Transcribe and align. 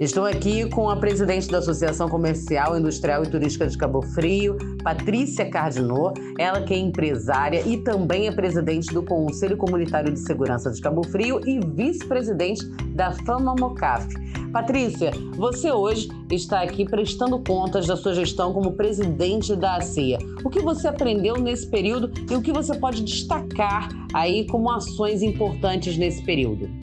Estou 0.00 0.24
aqui 0.24 0.66
com 0.70 0.88
a 0.88 0.96
presidente 0.96 1.50
da 1.50 1.58
Associação 1.58 2.08
Comercial, 2.08 2.74
Industrial 2.74 3.22
e 3.22 3.28
Turística 3.28 3.66
de 3.66 3.76
Cabo 3.76 4.00
Frio, 4.00 4.56
Patrícia 4.82 5.50
Cardinô, 5.50 6.14
ela 6.38 6.62
que 6.62 6.72
é 6.72 6.78
empresária 6.78 7.60
e 7.66 7.76
também 7.76 8.26
é 8.26 8.32
presidente 8.32 8.94
do 8.94 9.02
Conselho 9.02 9.58
Comunitário 9.58 10.10
de 10.10 10.18
Segurança 10.18 10.70
de 10.70 10.80
Cabo 10.80 11.06
Frio 11.06 11.46
e 11.46 11.60
vice-presidente 11.60 12.66
da 12.94 13.12
Fama 13.12 13.54
Mocaf. 13.54 14.08
Patrícia, 14.50 15.10
você 15.36 15.70
hoje 15.70 16.08
está 16.30 16.62
aqui 16.62 16.86
prestando 16.86 17.38
contas 17.40 17.86
da 17.86 17.94
sua 17.94 18.14
gestão 18.14 18.54
como 18.54 18.72
presidente 18.72 19.54
da 19.54 19.76
ACEA. 19.76 20.18
O 20.42 20.48
que 20.48 20.60
você 20.60 20.88
aprendeu 20.88 21.36
nesse 21.36 21.66
período 21.66 22.10
e 22.30 22.34
o 22.34 22.40
que 22.40 22.54
você 22.54 22.74
pode 22.74 23.04
destacar 23.04 23.90
aí 24.14 24.46
como 24.46 24.70
ações 24.70 25.22
importantes 25.22 25.98
nesse 25.98 26.24
período? 26.24 26.79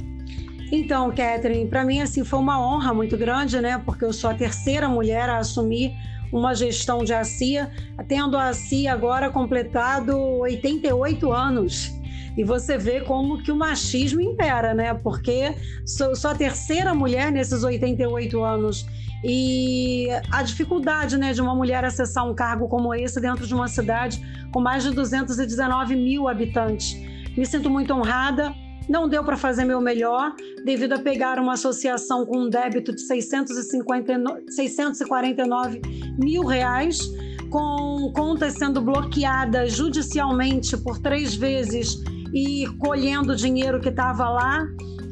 Então, 0.71 1.09
Catherine, 1.11 1.67
para 1.67 1.85
mim 1.85 2.01
assim 2.01 2.23
foi 2.23 2.39
uma 2.39 2.59
honra 2.59 2.93
muito 2.93 3.17
grande, 3.17 3.59
né? 3.61 3.81
Porque 3.85 4.03
eu 4.03 4.11
sou 4.11 4.29
a 4.29 4.33
terceira 4.33 4.89
mulher 4.89 5.29
a 5.29 5.37
assumir 5.37 5.95
uma 6.31 6.53
gestão 6.53 7.03
de 7.03 7.13
ACIA, 7.13 7.71
tendo 8.07 8.37
a 8.37 8.49
ACIA 8.49 8.91
agora 8.91 9.29
completado 9.29 10.17
88 10.17 11.31
anos. 11.31 11.93
E 12.37 12.43
você 12.43 12.77
vê 12.77 13.01
como 13.01 13.41
que 13.41 13.51
o 13.51 13.55
machismo 13.55 14.21
impera, 14.21 14.73
né? 14.73 14.93
Porque 14.93 15.55
sou, 15.85 16.15
sou 16.15 16.31
a 16.31 16.35
terceira 16.35 16.93
mulher 16.93 17.31
nesses 17.31 17.63
88 17.63 18.43
anos. 18.43 18.85
E 19.23 20.07
a 20.31 20.43
dificuldade 20.43 21.17
né, 21.17 21.33
de 21.33 21.41
uma 21.41 21.55
mulher 21.55 21.83
acessar 21.83 22.29
um 22.29 22.35
cargo 22.35 22.67
como 22.67 22.93
esse 22.93 23.19
dentro 23.19 23.47
de 23.47 23.53
uma 23.53 23.67
cidade 23.67 24.21
com 24.53 24.59
mais 24.59 24.83
de 24.83 24.91
219 24.91 25.95
mil 25.95 26.27
habitantes. 26.27 26.95
Me 27.35 27.45
sinto 27.45 27.69
muito 27.69 27.91
honrada, 27.93 28.53
não 28.89 29.07
deu 29.07 29.23
para 29.23 29.37
fazer 29.37 29.65
meu 29.65 29.79
melhor, 29.81 30.33
devido 30.63 30.93
a 30.93 30.99
pegar 30.99 31.39
uma 31.39 31.53
associação 31.53 32.25
com 32.25 32.39
um 32.39 32.49
débito 32.49 32.91
de 32.93 33.01
649 33.01 35.81
mil 36.17 36.43
reais, 36.45 36.99
com 37.49 38.11
contas 38.15 38.53
sendo 38.53 38.81
bloqueadas 38.81 39.73
judicialmente 39.73 40.75
por 40.77 40.97
três 40.99 41.35
vezes 41.35 42.01
e 42.33 42.65
colhendo 42.79 43.33
o 43.33 43.35
dinheiro 43.35 43.79
que 43.79 43.89
estava 43.89 44.27
lá 44.29 44.65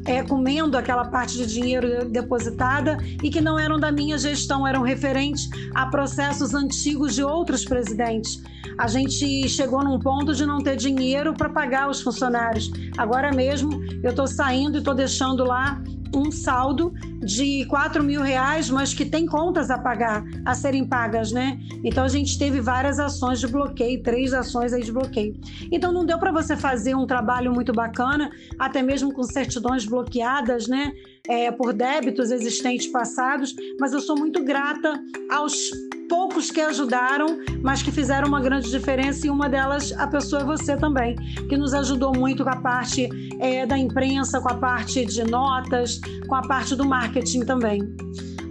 é, 0.06 0.22
comendo 0.22 0.78
aquela 0.78 1.04
parte 1.04 1.36
de 1.36 1.46
dinheiro 1.46 2.08
depositada 2.08 2.96
e 3.22 3.28
que 3.28 3.40
não 3.40 3.58
eram 3.58 3.78
da 3.78 3.90
minha 3.90 4.16
gestão, 4.16 4.66
eram 4.66 4.82
referentes 4.82 5.48
a 5.74 5.86
processos 5.86 6.54
antigos 6.54 7.14
de 7.14 7.22
outros 7.22 7.64
presidentes. 7.64 8.40
A 8.78 8.86
gente 8.86 9.48
chegou 9.48 9.82
num 9.82 9.98
ponto 9.98 10.34
de 10.34 10.44
não 10.44 10.58
ter 10.58 10.76
dinheiro 10.76 11.32
para 11.32 11.48
pagar 11.48 11.88
os 11.88 12.00
funcionários. 12.00 12.70
Agora 12.96 13.32
mesmo 13.32 13.82
eu 14.02 14.10
estou 14.10 14.26
saindo 14.26 14.76
e 14.76 14.78
estou 14.78 14.94
deixando 14.94 15.44
lá 15.44 15.82
um 16.14 16.30
saldo 16.30 16.92
de 17.20 17.64
4 17.66 18.02
mil 18.02 18.22
reais, 18.22 18.70
mas 18.70 18.94
que 18.94 19.04
tem 19.04 19.26
contas 19.26 19.70
a 19.70 19.78
pagar, 19.78 20.24
a 20.44 20.54
serem 20.54 20.86
pagas, 20.86 21.32
né? 21.32 21.58
Então 21.84 22.04
a 22.04 22.08
gente 22.08 22.38
teve 22.38 22.60
várias 22.60 22.98
ações 22.98 23.40
de 23.40 23.46
bloqueio, 23.46 24.02
três 24.02 24.32
ações 24.32 24.72
aí 24.72 24.82
de 24.82 24.92
bloqueio. 24.92 25.34
Então 25.70 25.92
não 25.92 26.04
deu 26.04 26.18
para 26.18 26.32
você 26.32 26.56
fazer 26.56 26.94
um 26.94 27.06
trabalho 27.06 27.52
muito 27.52 27.72
bacana, 27.72 28.30
até 28.58 28.82
mesmo 28.82 29.12
com 29.12 29.22
certidões 29.22 29.84
bloqueadas, 29.84 30.68
né? 30.68 30.92
É, 31.28 31.50
por 31.50 31.72
débitos 31.72 32.30
existentes 32.30 32.86
passados, 32.86 33.54
mas 33.80 33.92
eu 33.92 34.00
sou 34.00 34.16
muito 34.16 34.44
grata 34.44 35.02
aos 35.28 35.70
poucos 36.08 36.50
que 36.50 36.60
ajudaram, 36.60 37.38
mas 37.62 37.82
que 37.82 37.90
fizeram 37.90 38.28
uma 38.28 38.40
grande 38.40 38.70
diferença, 38.70 39.26
e 39.26 39.30
uma 39.30 39.48
delas, 39.48 39.92
a 39.92 40.06
pessoa 40.06 40.42
é 40.42 40.44
você 40.44 40.76
também, 40.76 41.16
que 41.48 41.56
nos 41.56 41.74
ajudou 41.74 42.12
muito 42.14 42.44
com 42.44 42.50
a 42.50 42.56
parte 42.56 43.08
é, 43.40 43.66
da 43.66 43.78
imprensa, 43.78 44.40
com 44.40 44.50
a 44.50 44.54
parte 44.54 45.04
de 45.04 45.24
notas, 45.24 46.00
com 46.28 46.34
a 46.34 46.42
parte 46.42 46.74
do 46.74 46.84
marketing 46.84 47.40
também. 47.40 47.80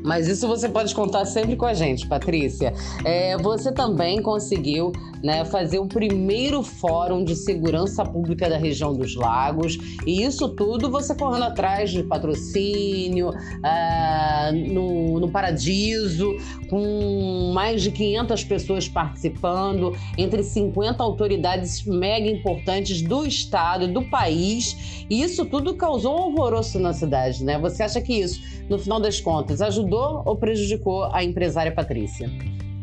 Mas 0.05 0.27
isso 0.27 0.47
você 0.47 0.69
pode 0.69 0.93
contar 0.93 1.25
sempre 1.25 1.55
com 1.55 1.65
a 1.65 1.73
gente, 1.73 2.07
Patrícia. 2.07 2.73
É, 3.03 3.35
você 3.37 3.71
também 3.71 4.21
conseguiu 4.21 4.91
né, 5.23 5.43
fazer 5.43 5.79
o 5.79 5.87
primeiro 5.87 6.61
fórum 6.61 7.23
de 7.23 7.35
segurança 7.35 8.05
pública 8.05 8.47
da 8.47 8.57
região 8.57 8.93
dos 8.93 9.15
lagos. 9.15 9.77
E 10.05 10.21
isso 10.21 10.49
tudo 10.49 10.91
você 10.91 11.15
correndo 11.15 11.45
atrás 11.45 11.89
de 11.89 12.03
patrocínio, 12.03 13.31
ah, 13.63 14.51
no, 14.53 15.19
no 15.19 15.31
Paradiso, 15.31 16.35
com 16.69 17.51
mais 17.53 17.81
de 17.81 17.89
500 17.89 18.43
pessoas 18.43 18.87
participando, 18.87 19.95
entre 20.15 20.43
50 20.43 21.01
autoridades 21.01 21.83
mega 21.83 22.27
importantes 22.29 23.01
do 23.01 23.25
estado, 23.25 23.87
do 23.87 24.03
país. 24.03 25.05
E 25.09 25.23
isso 25.23 25.45
tudo 25.45 25.73
causou 25.73 26.19
um 26.19 26.23
alvoroço 26.23 26.79
na 26.79 26.93
cidade, 26.93 27.43
né? 27.43 27.57
Você 27.59 27.81
acha 27.81 27.99
que 27.99 28.13
isso, 28.13 28.41
no 28.69 28.77
final 28.77 28.99
das 28.99 29.19
contas, 29.19 29.59
ajudou 29.61 29.94
ou 29.95 30.35
prejudicou 30.35 31.05
a 31.13 31.23
empresária 31.23 31.71
Patrícia? 31.71 32.29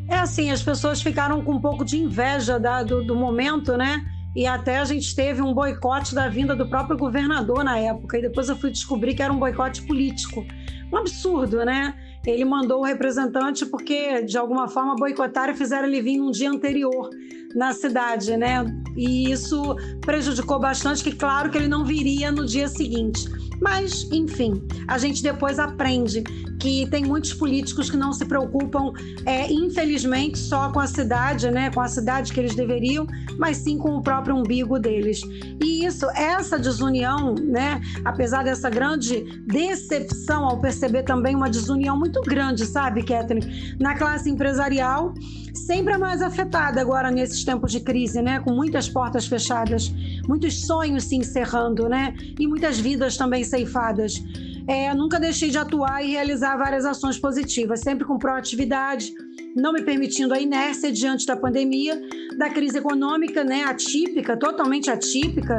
É 0.09 0.17
assim, 0.17 0.51
as 0.51 0.63
pessoas 0.63 1.01
ficaram 1.01 1.43
com 1.43 1.53
um 1.53 1.61
pouco 1.61 1.85
de 1.85 1.97
inveja 1.97 2.59
da, 2.59 2.83
do, 2.83 3.03
do 3.05 3.17
momento, 3.17 3.77
né? 3.77 4.05
E 4.35 4.47
até 4.47 4.79
a 4.79 4.85
gente 4.85 5.15
teve 5.15 5.43
um 5.43 5.53
boicote 5.53 6.15
da 6.15 6.29
vinda 6.29 6.57
do 6.57 6.67
próprio 6.69 6.97
governador 6.97 7.63
na 7.63 7.79
época. 7.79 8.19
E 8.19 8.23
depois 8.23 8.49
eu 8.49 8.57
fui 8.57 8.71
descobrir 8.71 9.15
que 9.15 9.23
era 9.23 9.33
um 9.33 9.39
boicote 9.39 9.83
político. 9.83 10.45
Um 10.93 10.97
absurdo, 10.97 11.65
né? 11.65 11.95
Ele 12.27 12.45
mandou 12.45 12.81
o 12.81 12.85
representante 12.85 13.67
porque, 13.67 14.23
de 14.23 14.39
alguma 14.39 14.69
forma, 14.69 14.95
boicotaram 14.95 15.53
e 15.53 15.57
fizeram 15.57 15.89
ele 15.89 16.01
vir 16.01 16.21
um 16.21 16.31
dia 16.31 16.51
anterior 16.51 17.11
na 17.55 17.73
cidade, 17.73 18.37
né? 18.37 18.65
E 18.97 19.31
isso 19.31 19.77
prejudicou 20.01 20.59
bastante, 20.59 21.03
que 21.03 21.13
claro 21.13 21.51
que 21.51 21.59
ele 21.59 21.69
não 21.69 21.85
viria 21.85 22.31
no 22.31 22.47
dia 22.47 22.69
seguinte. 22.69 23.29
Mas, 23.61 24.11
enfim, 24.11 24.63
a 24.89 24.99
gente 24.99 25.23
depois 25.23 25.59
aprende 25.59 26.25
que 26.63 26.87
tem 26.87 27.05
muitos 27.05 27.35
políticos 27.35 27.91
que 27.91 27.97
não 27.97 28.13
se 28.13 28.25
preocupam, 28.25 28.93
é, 29.27 29.53
infelizmente, 29.53 30.39
só 30.39 30.71
com 30.71 30.79
a 30.79 30.87
cidade, 30.87 31.51
né, 31.51 31.71
com 31.71 31.81
a 31.81 31.89
cidade 31.89 32.33
que 32.33 32.39
eles 32.39 32.55
deveriam, 32.55 33.05
mas 33.37 33.57
sim 33.57 33.77
com 33.77 33.97
o 33.97 34.01
próprio 34.01 34.37
umbigo 34.37 34.79
deles. 34.79 35.23
E 35.61 35.85
isso, 35.85 36.09
essa 36.11 36.57
desunião, 36.61 37.35
né, 37.35 37.81
apesar 38.05 38.45
dessa 38.45 38.71
grande 38.71 39.25
decepção 39.45 40.45
ao 40.45 40.61
perceber 40.61 41.03
também 41.03 41.35
uma 41.35 41.51
desunião 41.51 41.99
muito 41.99 42.21
grande, 42.23 42.65
sabe, 42.65 43.03
Catherine, 43.03 43.75
na 43.81 43.97
classe 43.97 44.31
empresarial, 44.31 45.15
sempre 45.53 45.95
é 45.95 45.99
mais 45.99 46.23
afetada 46.23 46.81
agora 46.81 47.11
nesses 47.11 47.43
tempos 47.43 47.73
de 47.73 47.81
crise, 47.81 48.23
né, 48.23 48.39
com 48.39 48.53
muitas 48.53 48.89
portas 48.89 49.27
fechadas, 49.27 49.93
muitos 50.29 50.65
sonhos 50.65 51.03
se 51.03 51.17
encerrando, 51.17 51.89
né, 51.89 52.15
e 52.39 52.47
muitas 52.47 52.79
vidas 52.79 53.17
também 53.17 53.43
ceifadas 53.43 54.23
é, 54.67 54.95
nunca 54.95 55.19
deixei 55.19 55.51
de 55.51 55.59
atuar 55.59 56.05
e 56.05 56.11
realizar 56.11 56.57
várias 56.57 56.85
ações 56.85 57.19
positivas, 57.19 57.81
sempre 57.81 58.05
com 58.05 58.19
proatividade, 58.19 59.13
não 59.55 59.73
me 59.73 59.83
permitindo 59.83 60.33
a 60.33 60.41
inércia 60.41 60.93
diante 60.93 61.27
da 61.27 61.37
pandemia, 61.37 62.01
da 62.39 62.49
crise 62.49 62.79
econômica, 62.79 63.45
né, 63.45 63.65
atípica, 63.65 64.37
totalmente 64.37 64.91
atípica, 64.91 65.59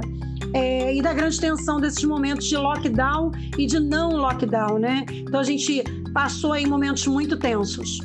é, 0.53 0.95
e 0.95 1.01
da 1.01 1.13
grande 1.13 1.39
tensão 1.39 1.79
desses 1.79 2.03
momentos 2.03 2.47
de 2.47 2.55
lockdown 2.55 3.31
e 3.57 3.65
de 3.65 3.79
não 3.79 4.11
lockdown, 4.11 4.77
né? 4.77 5.03
Então 5.09 5.39
a 5.39 5.43
gente 5.43 5.83
passou 6.13 6.53
aí 6.53 6.65
momentos 6.65 7.07
muito 7.07 7.37
tensos. 7.37 7.99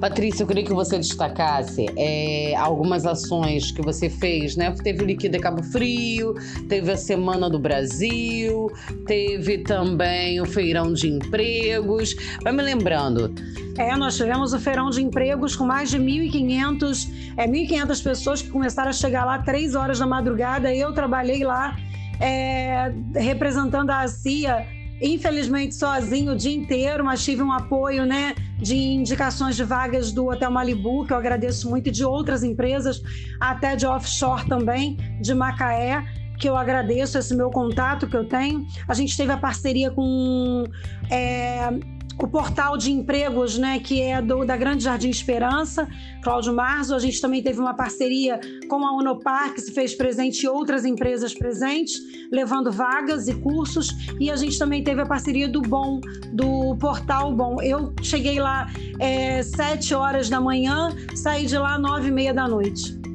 Patrícia, 0.00 0.42
eu 0.42 0.46
queria 0.46 0.64
que 0.64 0.72
você 0.72 0.98
destacasse 0.98 1.86
é, 1.96 2.54
algumas 2.56 3.06
ações 3.06 3.70
que 3.72 3.80
você 3.80 4.10
fez, 4.10 4.54
né? 4.54 4.70
Teve 4.82 5.02
o 5.02 5.06
Liquida 5.06 5.38
Cabo 5.38 5.62
Frio, 5.62 6.34
teve 6.68 6.92
a 6.92 6.96
Semana 6.96 7.48
do 7.48 7.58
Brasil, 7.58 8.70
teve 9.06 9.58
também 9.58 10.40
o 10.40 10.46
Feirão 10.46 10.92
de 10.92 11.08
Empregos. 11.08 12.14
Vai 12.42 12.52
me 12.52 12.62
lembrando. 12.62 13.34
É, 13.78 13.96
nós 13.96 14.16
tivemos 14.16 14.52
o 14.52 14.60
Feirão 14.60 14.90
de 14.90 15.02
Empregos 15.02 15.56
com 15.56 15.64
mais 15.64 15.90
de 15.90 15.98
1.500 15.98 17.08
é, 17.36 17.46
1.500 17.46 18.02
pessoas 18.02 18.42
que 18.42 18.48
começaram 18.48 18.90
a 18.90 18.92
chegar 18.92 19.24
lá 19.24 19.38
três 19.38 19.74
horas 19.74 19.98
da 19.98 20.06
madrugada. 20.06 20.74
Eu 20.74 20.92
trabalhei 20.92 21.42
lá 21.44 21.76
é, 22.20 22.92
representando 23.14 23.90
a 23.90 24.06
CIA 24.08 24.75
infelizmente 25.00 25.74
sozinho 25.74 26.32
o 26.32 26.36
dia 26.36 26.52
inteiro, 26.52 27.04
mas 27.04 27.24
tive 27.24 27.42
um 27.42 27.52
apoio, 27.52 28.04
né, 28.04 28.34
de 28.58 28.76
indicações 28.76 29.56
de 29.56 29.64
vagas 29.64 30.12
do 30.12 30.26
Hotel 30.26 30.50
Malibu, 30.50 31.06
que 31.06 31.12
eu 31.12 31.16
agradeço 31.16 31.68
muito, 31.68 31.88
e 31.88 31.92
de 31.92 32.04
outras 32.04 32.42
empresas, 32.42 33.02
até 33.40 33.76
de 33.76 33.86
offshore 33.86 34.46
também, 34.46 34.96
de 35.20 35.34
Macaé 35.34 36.02
que 36.38 36.48
eu 36.48 36.56
agradeço 36.56 37.18
esse 37.18 37.34
meu 37.34 37.50
contato 37.50 38.06
que 38.06 38.16
eu 38.16 38.28
tenho. 38.28 38.66
A 38.86 38.94
gente 38.94 39.16
teve 39.16 39.32
a 39.32 39.38
parceria 39.38 39.90
com 39.90 40.64
é, 41.10 41.70
o 42.18 42.26
portal 42.26 42.76
de 42.76 42.90
empregos, 42.90 43.58
né, 43.58 43.78
que 43.78 44.00
é 44.00 44.22
do, 44.22 44.44
da 44.44 44.56
Grande 44.56 44.84
Jardim 44.84 45.10
Esperança, 45.10 45.88
Cláudio 46.22 46.54
Marzo. 46.54 46.94
A 46.94 46.98
gente 46.98 47.20
também 47.20 47.42
teve 47.42 47.60
uma 47.60 47.74
parceria 47.74 48.40
com 48.68 48.86
a 48.86 48.96
Unopar, 48.96 49.52
que 49.52 49.60
se 49.60 49.72
fez 49.72 49.94
presente 49.94 50.44
e 50.44 50.48
outras 50.48 50.84
empresas 50.84 51.34
presentes, 51.34 52.00
levando 52.32 52.72
vagas 52.72 53.28
e 53.28 53.34
cursos. 53.34 53.94
E 54.18 54.30
a 54.30 54.36
gente 54.36 54.58
também 54.58 54.82
teve 54.82 55.02
a 55.02 55.06
parceria 55.06 55.48
do 55.48 55.60
Bom, 55.60 56.00
do 56.32 56.76
portal 56.76 57.32
Bom. 57.34 57.60
Eu 57.60 57.92
cheguei 58.02 58.40
lá 58.40 58.70
é, 58.98 59.42
sete 59.42 59.94
horas 59.94 60.30
da 60.30 60.40
manhã, 60.40 60.88
saí 61.14 61.46
de 61.46 61.58
lá 61.58 61.78
nove 61.78 62.08
e 62.08 62.12
meia 62.12 62.32
da 62.32 62.48
noite. 62.48 63.05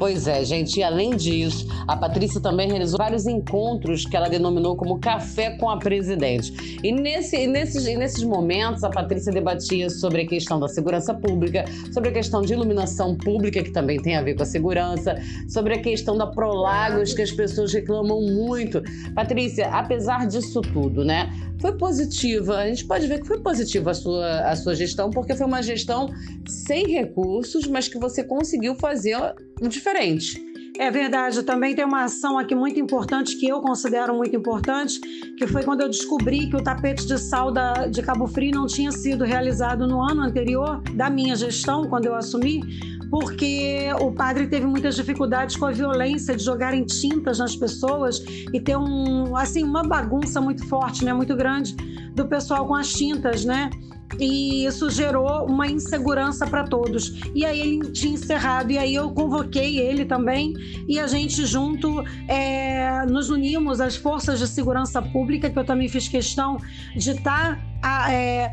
Pois 0.00 0.26
é, 0.26 0.42
gente. 0.42 0.80
E 0.80 0.82
além 0.82 1.14
disso, 1.14 1.68
a 1.86 1.94
Patrícia 1.94 2.40
também 2.40 2.70
realizou 2.70 2.96
vários 2.96 3.26
encontros 3.26 4.06
que 4.06 4.16
ela 4.16 4.30
denominou 4.30 4.74
como 4.74 4.98
Café 4.98 5.50
com 5.58 5.68
a 5.68 5.76
Presidente. 5.76 6.78
E 6.82 6.90
nesse, 6.90 7.46
nesses, 7.46 7.84
nesses 7.98 8.24
momentos, 8.24 8.82
a 8.82 8.88
Patrícia 8.88 9.30
debatia 9.30 9.90
sobre 9.90 10.22
a 10.22 10.26
questão 10.26 10.58
da 10.58 10.68
segurança 10.68 11.12
pública, 11.12 11.66
sobre 11.92 12.08
a 12.08 12.12
questão 12.12 12.40
de 12.40 12.54
iluminação 12.54 13.14
pública, 13.14 13.62
que 13.62 13.72
também 13.72 14.00
tem 14.00 14.16
a 14.16 14.22
ver 14.22 14.36
com 14.36 14.42
a 14.42 14.46
segurança, 14.46 15.20
sobre 15.46 15.74
a 15.74 15.82
questão 15.82 16.16
da 16.16 16.26
Prolagos, 16.26 17.12
que 17.12 17.20
as 17.20 17.30
pessoas 17.30 17.70
reclamam 17.70 18.22
muito. 18.22 18.82
Patrícia, 19.14 19.68
apesar 19.68 20.26
disso 20.26 20.62
tudo, 20.62 21.04
né? 21.04 21.30
Foi 21.60 21.72
positiva. 21.76 22.56
A 22.56 22.66
gente 22.66 22.86
pode 22.86 23.06
ver 23.06 23.20
que 23.20 23.26
foi 23.26 23.38
positiva 23.40 23.90
a 23.90 23.94
sua, 23.94 24.40
a 24.40 24.56
sua 24.56 24.74
gestão, 24.74 25.10
porque 25.10 25.34
foi 25.34 25.46
uma 25.46 25.62
gestão 25.62 26.08
sem 26.48 26.86
recursos, 26.86 27.66
mas 27.66 27.86
que 27.86 27.98
você 27.98 28.24
conseguiu 28.24 28.74
fazer 28.74 29.16
o 29.60 29.68
diferente. 29.68 30.50
É 30.78 30.90
verdade, 30.90 31.42
também 31.42 31.74
tem 31.74 31.84
uma 31.84 32.04
ação 32.04 32.38
aqui 32.38 32.54
muito 32.54 32.80
importante 32.80 33.36
que 33.36 33.46
eu 33.46 33.60
considero 33.60 34.14
muito 34.14 34.34
importante, 34.34 34.98
que 35.36 35.46
foi 35.46 35.62
quando 35.62 35.82
eu 35.82 35.90
descobri 35.90 36.48
que 36.48 36.56
o 36.56 36.64
tapete 36.64 37.06
de 37.06 37.18
sal 37.18 37.52
da, 37.52 37.86
de 37.86 38.00
Cabo 38.00 38.26
Frio 38.26 38.52
não 38.54 38.66
tinha 38.66 38.90
sido 38.90 39.22
realizado 39.22 39.86
no 39.86 40.00
ano 40.00 40.22
anterior 40.22 40.82
da 40.94 41.10
minha 41.10 41.36
gestão, 41.36 41.86
quando 41.86 42.06
eu 42.06 42.14
assumi, 42.14 42.62
porque 43.10 43.88
o 44.00 44.12
padre 44.12 44.46
teve 44.46 44.66
muitas 44.66 44.94
dificuldades 44.94 45.56
com 45.56 45.66
a 45.66 45.72
violência 45.72 46.36
de 46.36 46.44
jogarem 46.44 46.84
tintas 46.84 47.38
nas 47.38 47.56
pessoas 47.56 48.22
e 48.52 48.60
ter 48.60 48.76
um, 48.76 49.36
assim, 49.36 49.64
uma 49.64 49.82
bagunça 49.82 50.40
muito 50.40 50.64
forte, 50.66 51.04
né, 51.04 51.12
muito 51.12 51.36
grande 51.36 51.74
do 52.14 52.26
pessoal 52.26 52.66
com 52.66 52.74
as 52.74 52.92
tintas, 52.92 53.44
né? 53.44 53.70
E 54.18 54.64
isso 54.64 54.90
gerou 54.90 55.46
uma 55.46 55.66
insegurança 55.66 56.46
para 56.46 56.64
todos. 56.64 57.20
E 57.34 57.44
aí 57.44 57.60
ele 57.60 57.90
tinha 57.92 58.14
encerrado, 58.14 58.72
e 58.72 58.78
aí 58.78 58.94
eu 58.94 59.10
convoquei 59.10 59.78
ele 59.78 60.04
também, 60.04 60.54
e 60.88 60.98
a 60.98 61.06
gente 61.06 61.44
junto 61.46 62.04
é, 62.28 63.04
nos 63.06 63.30
unimos 63.30 63.80
às 63.80 63.96
forças 63.96 64.38
de 64.38 64.48
segurança 64.48 65.00
pública, 65.00 65.48
que 65.50 65.58
eu 65.58 65.64
também 65.64 65.88
fiz 65.88 66.08
questão 66.08 66.58
de 66.96 67.10
estar. 67.10 67.56
Tá, 67.80 68.12
é, 68.12 68.52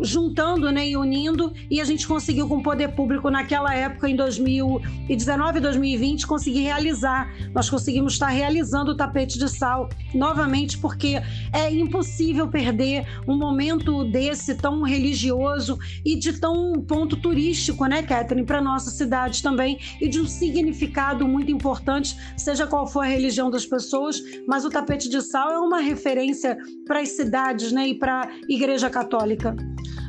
juntando 0.00 0.70
né, 0.70 0.88
e 0.88 0.96
unindo, 0.96 1.52
e 1.70 1.80
a 1.80 1.84
gente 1.84 2.06
conseguiu 2.06 2.48
com 2.48 2.56
o 2.56 2.62
poder 2.62 2.88
público 2.88 3.30
naquela 3.30 3.74
época, 3.74 4.08
em 4.08 4.16
2019 4.16 5.58
e 5.58 5.60
2020, 5.60 6.26
conseguir 6.26 6.62
realizar. 6.62 7.30
Nós 7.54 7.68
conseguimos 7.68 8.14
estar 8.14 8.28
realizando 8.28 8.92
o 8.92 8.96
tapete 8.96 9.38
de 9.38 9.48
sal 9.48 9.88
novamente, 10.14 10.78
porque 10.78 11.20
é 11.52 11.72
impossível 11.72 12.48
perder 12.48 13.06
um 13.26 13.36
momento 13.36 14.04
desse 14.04 14.54
tão 14.54 14.82
religioso 14.86 15.78
e 16.04 16.16
de 16.16 16.32
tão 16.34 16.72
ponto 16.86 17.16
turístico, 17.16 17.84
né, 17.86 18.02
Catherine, 18.02 18.46
para 18.46 18.62
nossa 18.62 18.90
cidade 18.90 19.42
também, 19.42 19.78
e 20.00 20.08
de 20.08 20.20
um 20.20 20.26
significado 20.26 21.26
muito 21.26 21.50
importante, 21.50 22.16
seja 22.36 22.66
qual 22.66 22.86
for 22.86 23.00
a 23.00 23.08
religião 23.08 23.50
das 23.50 23.66
pessoas, 23.66 24.22
mas 24.46 24.64
o 24.64 24.70
tapete 24.70 25.08
de 25.08 25.20
sal 25.20 25.50
é 25.50 25.58
uma 25.58 25.80
referência 25.80 26.56
para 26.86 27.00
as 27.00 27.10
cidades 27.10 27.72
né, 27.72 27.88
e 27.88 27.94
para 27.94 28.22
a 28.22 28.30
Igreja 28.48 28.88
Católica. 28.88 29.54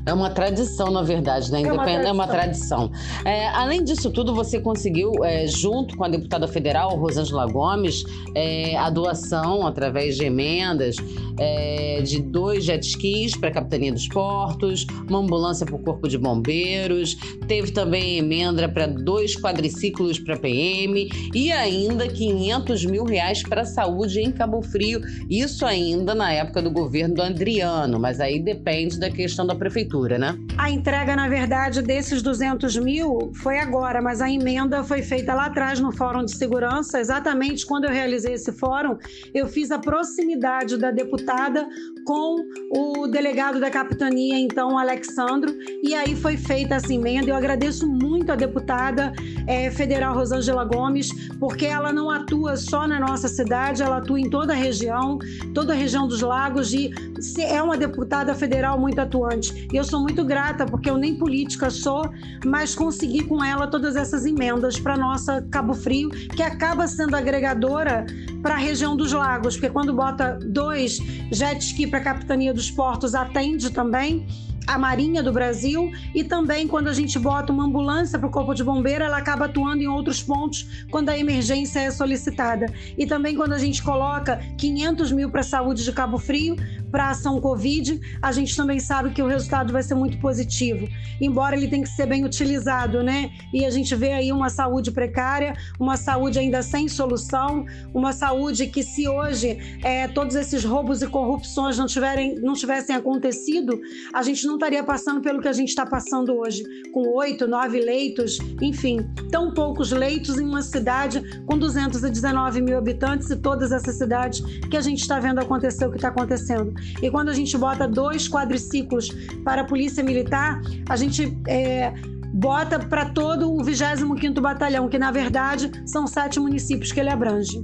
É 0.07 0.13
uma 0.13 0.29
tradição, 0.29 0.89
na 0.89 1.01
verdade, 1.01 1.51
né? 1.51 1.59
Independ... 1.59 2.05
É 2.05 2.11
uma 2.13 2.27
tradição. 2.27 2.89
É, 3.25 3.49
além 3.49 3.83
disso 3.83 4.09
tudo, 4.09 4.33
você 4.33 4.57
conseguiu, 4.57 5.11
é, 5.21 5.45
junto 5.45 5.97
com 5.97 6.05
a 6.05 6.07
deputada 6.07 6.47
federal, 6.47 6.95
Rosângela 6.95 7.45
Gomes, 7.45 8.05
é, 8.33 8.77
a 8.77 8.89
doação, 8.89 9.67
através 9.67 10.15
de 10.15 10.23
emendas, 10.23 10.95
é, 11.37 12.01
de 12.01 12.21
dois 12.21 12.63
jet 12.63 12.87
skis 12.87 13.35
para 13.35 13.49
a 13.49 13.51
Capitania 13.51 13.91
dos 13.91 14.07
Portos, 14.07 14.87
uma 15.09 15.19
ambulância 15.19 15.65
para 15.65 15.75
o 15.75 15.79
Corpo 15.79 16.07
de 16.07 16.17
Bombeiros, 16.17 17.17
teve 17.45 17.71
também 17.71 18.17
emenda 18.17 18.69
para 18.69 18.87
dois 18.87 19.35
quadriciclos 19.35 20.17
para 20.19 20.37
PM 20.37 21.09
e 21.35 21.51
ainda 21.51 22.07
500 22.07 22.85
mil 22.85 23.03
reais 23.03 23.43
para 23.43 23.63
a 23.63 23.65
saúde 23.65 24.21
em 24.21 24.31
Cabo 24.31 24.61
Frio. 24.61 25.01
Isso 25.29 25.65
ainda 25.65 26.15
na 26.15 26.31
época 26.31 26.61
do 26.61 26.71
governo 26.71 27.15
do 27.15 27.21
Adriano, 27.21 27.99
mas 27.99 28.21
aí 28.21 28.39
depende 28.39 28.97
da 28.97 29.09
questão 29.09 29.45
da 29.45 29.53
prefeitura 29.53 29.96
prefeitura, 29.97 30.17
né? 30.17 30.37
A 30.57 30.69
entrega, 30.69 31.15
na 31.15 31.27
verdade, 31.27 31.81
desses 31.81 32.21
200 32.21 32.77
mil 32.77 33.31
foi 33.33 33.57
agora, 33.57 34.01
mas 34.01 34.21
a 34.21 34.29
emenda 34.29 34.83
foi 34.83 35.01
feita 35.01 35.33
lá 35.33 35.45
atrás 35.45 35.79
no 35.79 35.91
Fórum 35.91 36.23
de 36.23 36.35
Segurança. 36.35 36.99
Exatamente 36.99 37.65
quando 37.65 37.85
eu 37.85 37.91
realizei 37.91 38.33
esse 38.33 38.51
fórum, 38.51 38.97
eu 39.33 39.47
fiz 39.47 39.71
a 39.71 39.79
proximidade 39.79 40.77
da 40.77 40.91
deputada 40.91 41.67
com 42.05 42.37
o 42.71 43.07
delegado 43.07 43.59
da 43.59 43.69
capitania, 43.69 44.39
então, 44.39 44.77
Alexandro, 44.77 45.53
e 45.83 45.93
aí 45.93 46.15
foi 46.15 46.37
feita 46.37 46.75
essa 46.75 46.93
emenda. 46.93 47.29
Eu 47.29 47.35
agradeço 47.35 47.87
muito 47.87 48.31
a 48.31 48.35
deputada 48.35 49.11
é, 49.45 49.69
federal 49.71 50.15
Rosângela 50.15 50.63
Gomes, 50.63 51.09
porque 51.39 51.65
ela 51.65 51.91
não 51.91 52.09
atua 52.09 52.55
só 52.55 52.87
na 52.87 52.99
nossa 52.99 53.27
cidade, 53.27 53.83
ela 53.83 53.97
atua 53.97 54.19
em 54.19 54.29
toda 54.29 54.53
a 54.53 54.55
região, 54.55 55.19
toda 55.53 55.73
a 55.73 55.75
região 55.75 56.07
dos 56.07 56.21
lagos, 56.21 56.73
e 56.73 56.91
é 57.39 57.61
uma 57.61 57.77
deputada 57.77 58.33
federal 58.33 58.79
muito 58.79 58.99
atuante. 58.99 59.67
Eu 59.73 59.83
sou 59.87 60.01
muito 60.01 60.23
grata, 60.23 60.65
porque 60.65 60.89
eu 60.89 60.97
nem 60.97 61.15
política 61.15 61.69
sou, 61.69 62.09
mas 62.45 62.75
consegui 62.75 63.23
com 63.23 63.43
ela 63.43 63.67
todas 63.67 63.95
essas 63.95 64.25
emendas 64.25 64.79
para 64.79 64.97
nossa 64.97 65.41
Cabo 65.49 65.73
Frio, 65.73 66.09
que 66.09 66.43
acaba 66.43 66.87
sendo 66.87 67.15
agregadora 67.15 68.05
para 68.41 68.55
a 68.55 68.57
região 68.57 68.95
dos 68.95 69.11
lagos, 69.11 69.55
porque 69.55 69.69
quando 69.69 69.93
bota 69.93 70.37
dois 70.45 70.97
jet 71.31 71.59
ski 71.63 71.87
para 71.87 71.99
a 71.99 72.03
capitania 72.03 72.53
dos 72.53 72.69
portos, 72.69 73.15
atende 73.15 73.71
também 73.71 74.27
a 74.67 74.77
Marinha 74.77 75.23
do 75.23 75.31
Brasil 75.31 75.91
e 76.13 76.23
também 76.23 76.67
quando 76.67 76.89
a 76.89 76.93
gente 76.93 77.17
bota 77.17 77.53
uma 77.53 77.65
ambulância 77.65 78.19
para 78.19 78.27
o 78.27 78.31
Corpo 78.31 78.53
de 78.53 78.63
Bombeiro, 78.63 79.03
ela 79.03 79.17
acaba 79.17 79.45
atuando 79.45 79.81
em 79.81 79.87
outros 79.87 80.21
pontos 80.21 80.85
quando 80.91 81.09
a 81.09 81.17
emergência 81.17 81.79
é 81.79 81.89
solicitada. 81.89 82.65
E 82.97 83.05
também 83.05 83.35
quando 83.35 83.53
a 83.53 83.57
gente 83.57 83.81
coloca 83.81 84.37
500 84.57 85.11
mil 85.13 85.29
para 85.29 85.41
a 85.41 85.43
saúde 85.43 85.83
de 85.83 85.91
Cabo 85.93 86.17
Frio, 86.17 86.57
para 86.91 87.09
ação 87.09 87.39
Covid, 87.39 87.99
a 88.21 88.31
gente 88.31 88.55
também 88.55 88.79
sabe 88.79 89.11
que 89.11 89.21
o 89.21 89.27
resultado 89.27 89.73
vai 89.73 89.83
ser 89.83 89.95
muito 89.95 90.17
positivo, 90.19 90.87
embora 91.19 91.55
ele 91.55 91.67
tenha 91.67 91.83
que 91.83 91.89
ser 91.89 92.05
bem 92.05 92.25
utilizado, 92.25 93.03
né? 93.03 93.31
E 93.53 93.65
a 93.65 93.69
gente 93.69 93.93
vê 93.95 94.13
aí 94.13 94.31
uma 94.31 94.49
saúde 94.49 94.91
precária, 94.91 95.55
uma 95.79 95.97
saúde 95.97 96.39
ainda 96.39 96.61
sem 96.61 96.87
solução, 96.87 97.65
uma 97.93 98.13
saúde 98.13 98.67
que 98.67 98.83
se 98.83 99.07
hoje 99.07 99.79
é, 99.83 100.07
todos 100.07 100.35
esses 100.35 100.63
roubos 100.63 101.01
e 101.01 101.07
corrupções 101.07 101.77
não, 101.77 101.85
tiverem, 101.85 102.35
não 102.35 102.53
tivessem 102.53 102.95
acontecido, 102.95 103.79
a 104.13 104.23
gente 104.23 104.45
não 104.45 104.56
estaria 104.57 104.83
passando 104.83 105.21
pelo 105.21 105.41
que 105.41 105.47
a 105.47 105.53
gente 105.53 105.69
está 105.69 105.85
passando 105.85 106.33
hoje, 106.35 106.63
com 106.91 107.07
oito, 107.15 107.47
nove 107.47 107.79
leitos, 107.79 108.37
enfim, 108.61 109.07
tão 109.31 109.53
poucos 109.53 109.91
leitos 109.91 110.37
em 110.37 110.45
uma 110.45 110.61
cidade 110.61 111.21
com 111.45 111.57
219 111.57 112.61
mil 112.61 112.77
habitantes 112.77 113.29
e 113.29 113.35
todas 113.37 113.71
essas 113.71 113.95
cidades 113.95 114.41
que 114.69 114.77
a 114.77 114.81
gente 114.81 115.01
está 115.01 115.19
vendo 115.19 115.39
acontecer 115.39 115.85
o 115.85 115.89
que 115.89 115.97
está 115.97 116.09
acontecendo. 116.09 116.73
E 117.01 117.09
quando 117.09 117.29
a 117.29 117.33
gente 117.33 117.57
bota 117.57 117.87
dois 117.87 118.27
quadriciclos 118.27 119.09
para 119.43 119.61
a 119.61 119.65
Polícia 119.65 120.03
Militar, 120.03 120.61
a 120.89 120.95
gente 120.95 121.37
é, 121.47 121.93
bota 122.33 122.79
para 122.79 123.05
todo 123.09 123.51
o 123.51 123.63
25º 123.63 124.39
Batalhão, 124.39 124.87
que 124.89 124.97
na 124.97 125.11
verdade 125.11 125.71
são 125.85 126.05
sete 126.05 126.39
municípios 126.39 126.91
que 126.91 126.99
ele 126.99 127.09
abrange. 127.09 127.63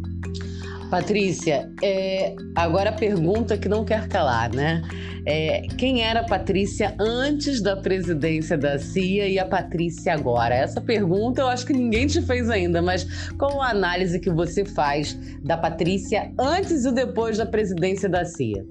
Patrícia, 0.93 1.71
é, 1.81 2.35
agora 2.53 2.91
a 2.91 2.93
pergunta 2.93 3.57
que 3.57 3.67
não 3.67 3.83
quer 3.83 4.07
calar, 4.07 4.53
né? 4.53 4.83
É, 5.25 5.63
quem 5.75 6.03
era 6.03 6.19
a 6.19 6.23
Patrícia 6.23 6.95
antes 6.99 7.63
da 7.63 7.75
presidência 7.75 8.55
da 8.55 8.77
CIA 8.77 9.27
e 9.27 9.39
a 9.39 9.45
Patrícia 9.47 10.13
agora? 10.13 10.53
Essa 10.53 10.79
pergunta 10.79 11.41
eu 11.41 11.47
acho 11.47 11.65
que 11.65 11.73
ninguém 11.73 12.05
te 12.05 12.21
fez 12.21 12.47
ainda, 12.47 12.79
mas 12.79 13.07
qual 13.39 13.59
a 13.59 13.71
análise 13.71 14.19
que 14.19 14.29
você 14.29 14.63
faz 14.63 15.17
da 15.43 15.57
Patrícia 15.57 16.31
antes 16.39 16.85
e 16.85 16.91
depois 16.91 17.39
da 17.39 17.45
presidência 17.47 18.07
da 18.07 18.23
CIA? 18.23 18.63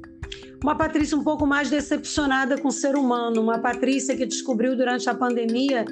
Uma 0.62 0.76
Patrícia 0.76 1.19
um 1.19 1.25
pouco 1.25 1.45
mais 1.45 1.71
decepcionada 1.71 2.57
com 2.57 2.69
o 2.69 2.73
ser 2.73 2.95
humano, 2.95 3.43
uma 3.43 3.59
Patrícia 3.59 4.17
que 4.17 4.25
descobriu 4.25 4.76
durante 4.76 5.11
a 5.11 5.14
pandemia 5.14 5.85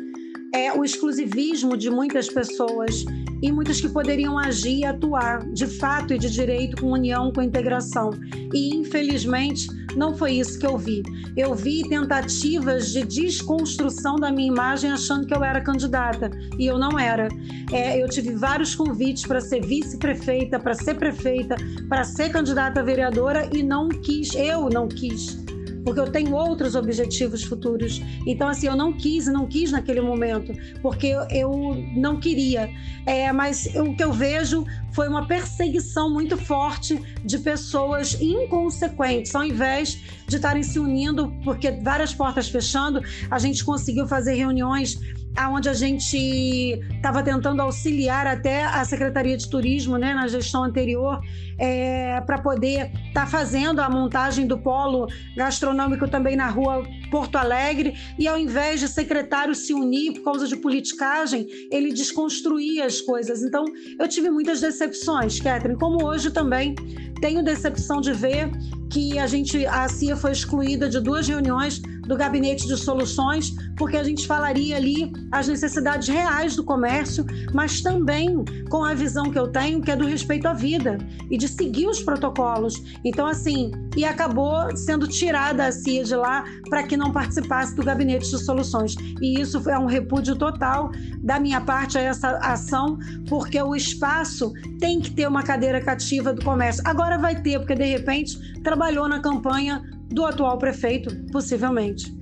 é, 0.52 0.73
o 0.73 0.85
exclusivismo 0.85 1.76
de 1.76 1.90
muitas 1.90 2.28
pessoas 2.28 3.04
e 3.42 3.50
muitas 3.50 3.80
que 3.80 3.88
poderiam 3.88 4.38
agir 4.38 4.80
e 4.80 4.85
atuar 4.85 5.45
de 5.50 5.66
fato 5.66 6.12
e 6.12 6.19
de 6.19 6.30
direito 6.30 6.80
com 6.80 6.92
união, 6.92 7.33
com 7.33 7.40
integração. 7.40 8.11
E 8.52 8.75
infelizmente 8.75 9.69
não 9.97 10.14
foi 10.14 10.33
isso 10.33 10.59
que 10.59 10.66
eu 10.66 10.76
vi. 10.76 11.02
Eu 11.37 11.54
vi 11.54 11.88
tentativas 11.88 12.92
de 12.92 13.04
desconstrução 13.04 14.16
da 14.16 14.30
minha 14.30 14.49
imagem 14.49 14.90
achando 14.90 15.26
que 15.26 15.35
eu 15.35 15.42
era 15.42 15.61
candidata 15.61 16.30
e 16.59 16.66
eu 16.66 16.78
não 16.78 16.99
era. 16.99 17.28
É, 17.73 18.02
eu 18.02 18.09
tive 18.09 18.35
vários 18.35 18.75
convites 18.75 19.25
para 19.25 19.40
ser 19.40 19.64
vice-prefeita, 19.64 20.59
para 20.59 20.75
ser 20.75 20.95
prefeita, 20.95 21.57
para 21.88 22.04
ser 22.04 22.30
candidata 22.30 22.80
a 22.80 22.83
vereadora 22.83 23.49
e 23.52 23.62
não 23.62 23.88
quis, 23.88 24.35
eu 24.35 24.69
não 24.69 24.87
quis 24.87 25.38
porque 25.85 26.01
eu 26.01 26.11
tenho 26.11 26.35
outros 26.35 26.75
objetivos 26.75 27.43
futuros. 27.43 28.01
Então, 28.27 28.49
assim, 28.49 28.67
eu 28.67 28.77
não 28.77 28.93
quis, 28.93 29.27
não 29.27 29.47
quis 29.47 29.73
naquele 29.73 30.01
momento, 30.01 30.53
porque 30.83 31.15
eu 31.31 31.75
não 31.97 32.19
queria. 32.19 32.71
É, 33.07 33.33
mas 33.33 33.67
o 33.75 33.95
que 33.95 34.05
eu 34.05 34.13
vejo 34.13 34.65
foi 34.93 35.09
uma 35.09 35.27
perseguição 35.27 36.11
muito 36.11 36.37
forte 36.37 37.01
de 37.25 37.39
pessoas 37.39 38.21
inconsequentes, 38.21 39.35
ao 39.35 39.45
invés 39.45 40.01
de 40.27 40.37
estarem 40.37 40.63
se 40.63 40.79
unindo, 40.79 41.33
porque 41.45 41.71
várias 41.71 42.13
portas 42.13 42.49
fechando, 42.49 43.01
a 43.31 43.39
gente 43.39 43.65
conseguiu 43.65 44.07
fazer 44.07 44.35
reuniões 44.35 44.99
onde 45.51 45.69
a 45.69 45.75
gente 45.75 46.17
estava 46.95 47.23
tentando 47.23 47.63
auxiliar 47.63 48.27
até 48.27 48.65
a 48.65 48.85
Secretaria 48.85 49.37
de 49.37 49.49
Turismo, 49.49 49.97
né, 49.97 50.15
na 50.15 50.29
gestão 50.29 50.65
anterior, 50.65 51.21
é, 51.59 52.21
para 52.23 52.39
poder 52.39 52.91
estar 53.09 53.25
tá 53.25 53.27
fazendo 53.27 53.81
a 53.81 53.89
montagem 53.89 54.47
do 54.47 54.59
polo 54.59 55.09
gastronômico 55.37 56.09
também 56.09 56.37
na 56.37 56.49
rua 56.49 56.85
Porto 57.11 57.37
Alegre, 57.37 57.95
e 58.19 58.26
ao 58.29 58.38
invés 58.38 58.81
de 58.81 58.88
secretário 58.88 59.55
se 59.55 59.75
unir 59.75 60.14
por 60.14 60.25
causa 60.25 60.47
de 60.47 60.57
politicagem, 60.57 61.47
ele 61.71 61.93
desconstruía 61.93 62.87
as 62.87 63.00
coisas. 63.00 63.43
Então, 63.43 63.64
eu 63.99 64.09
tive 64.09 64.31
muitas 64.31 64.61
decepções, 64.61 65.40
Catherine, 65.40 65.79
como 65.79 66.05
hoje 66.07 66.31
também 66.31 66.75
tenho 67.21 67.43
decepção 67.43 68.00
de 68.00 68.12
ver 68.12 68.50
que 68.90 69.19
a 69.19 69.26
gente 69.26 69.64
a 69.67 69.88
CIA 69.88 70.17
foi 70.17 70.33
excluída 70.33 70.88
de 70.88 71.00
duas 71.00 71.29
reuniões 71.29 71.81
do 72.11 72.17
gabinete 72.17 72.67
de 72.67 72.76
soluções, 72.76 73.55
porque 73.76 73.97
a 73.97 74.02
gente 74.02 74.26
falaria 74.26 74.76
ali 74.76 75.12
as 75.31 75.47
necessidades 75.47 76.09
reais 76.09 76.57
do 76.57 76.64
comércio, 76.64 77.25
mas 77.55 77.81
também 77.81 78.45
com 78.69 78.85
a 78.85 78.93
visão 78.95 79.31
que 79.31 79.38
eu 79.38 79.47
tenho, 79.47 79.81
que 79.81 79.93
é 79.93 79.97
do 79.97 80.05
respeito 80.05 80.49
à 80.49 80.52
vida 80.52 80.99
e 81.31 81.38
de 81.38 81.47
seguir 81.47 81.87
os 81.87 82.02
protocolos. 82.02 82.83
Então, 83.05 83.29
assim, 83.29 83.71
e 83.97 84.05
acabou 84.05 84.77
sendo 84.77 85.07
tirada 85.09 85.67
a 85.67 85.73
CIA 85.73 86.05
de 86.05 86.15
lá 86.15 86.45
para 86.69 86.83
que 86.83 86.97
não 86.97 87.13
participasse 87.13 87.75
do 87.75 87.83
gabinete 87.83 88.31
de 88.31 88.39
soluções. 88.39 88.95
E 89.21 89.41
isso 89.41 89.69
é 89.69 89.79
um 89.79 89.87
repúdio 89.87 90.37
total 90.37 90.91
da 91.19 91.41
minha 91.41 91.61
parte 91.61 91.99
a 91.99 92.01
essa 92.01 92.39
ação, 92.39 92.99
porque 93.29 93.61
o 93.61 93.75
espaço 93.75 94.53
tem 94.79 95.01
que 95.01 95.11
ter 95.11 95.27
uma 95.27 95.43
cadeira 95.43 95.81
cativa 95.81 96.33
do 96.33 96.45
comércio. 96.45 96.83
Agora 96.87 97.19
vai 97.19 97.41
ter, 97.41 97.59
porque 97.59 97.75
de 97.75 97.85
repente 97.85 98.61
trabalhou 98.63 99.09
na 99.09 99.21
campanha 99.21 99.83
do 100.09 100.25
atual 100.25 100.59
prefeito, 100.59 101.15
possivelmente. 101.31 102.20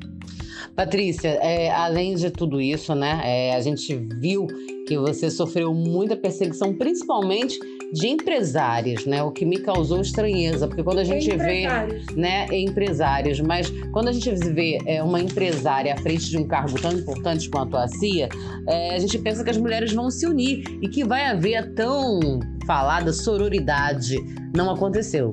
Patrícia, 0.79 1.31
é, 1.43 1.73
além 1.73 2.15
de 2.15 2.31
tudo 2.31 2.61
isso, 2.61 2.95
né, 2.95 3.21
é, 3.25 3.57
a 3.57 3.61
gente 3.61 3.97
viu 3.97 4.47
que 4.87 4.97
você 4.97 5.29
sofreu 5.29 5.75
muita 5.75 6.17
perseguição, 6.17 6.73
principalmente 6.73 7.59
de 7.93 8.07
empresários, 8.07 9.05
né? 9.05 9.21
O 9.25 9.33
que 9.33 9.45
me 9.45 9.59
causou 9.59 10.01
estranheza, 10.01 10.69
porque 10.69 10.85
quando 10.85 11.01
a 11.01 11.05
gente 11.05 11.37
vê, 11.37 11.65
né, 12.15 12.47
empresários, 12.53 13.41
mas 13.41 13.69
quando 13.91 14.07
a 14.07 14.13
gente 14.13 14.31
vê 14.53 14.79
é, 14.87 15.03
uma 15.03 15.21
empresária 15.21 15.93
à 15.93 15.97
frente 15.97 16.31
de 16.31 16.39
um 16.39 16.47
cargo 16.47 16.81
tão 16.81 16.93
importante 16.93 17.51
quanto 17.51 17.77
a 17.77 17.89
CIA, 17.89 18.29
é, 18.69 18.95
a 18.95 18.99
gente 19.01 19.19
pensa 19.19 19.43
que 19.43 19.51
as 19.51 19.59
mulheres 19.59 19.93
vão 19.93 20.13
se 20.13 20.27
unir 20.27 20.63
e 20.81 20.89
que 20.89 21.03
vai 21.03 21.25
haver 21.25 21.57
a 21.57 21.67
tão 21.75 22.39
falada 22.65 23.13
sororidade. 23.13 24.17
Não 24.55 24.71
aconteceu. 24.71 25.33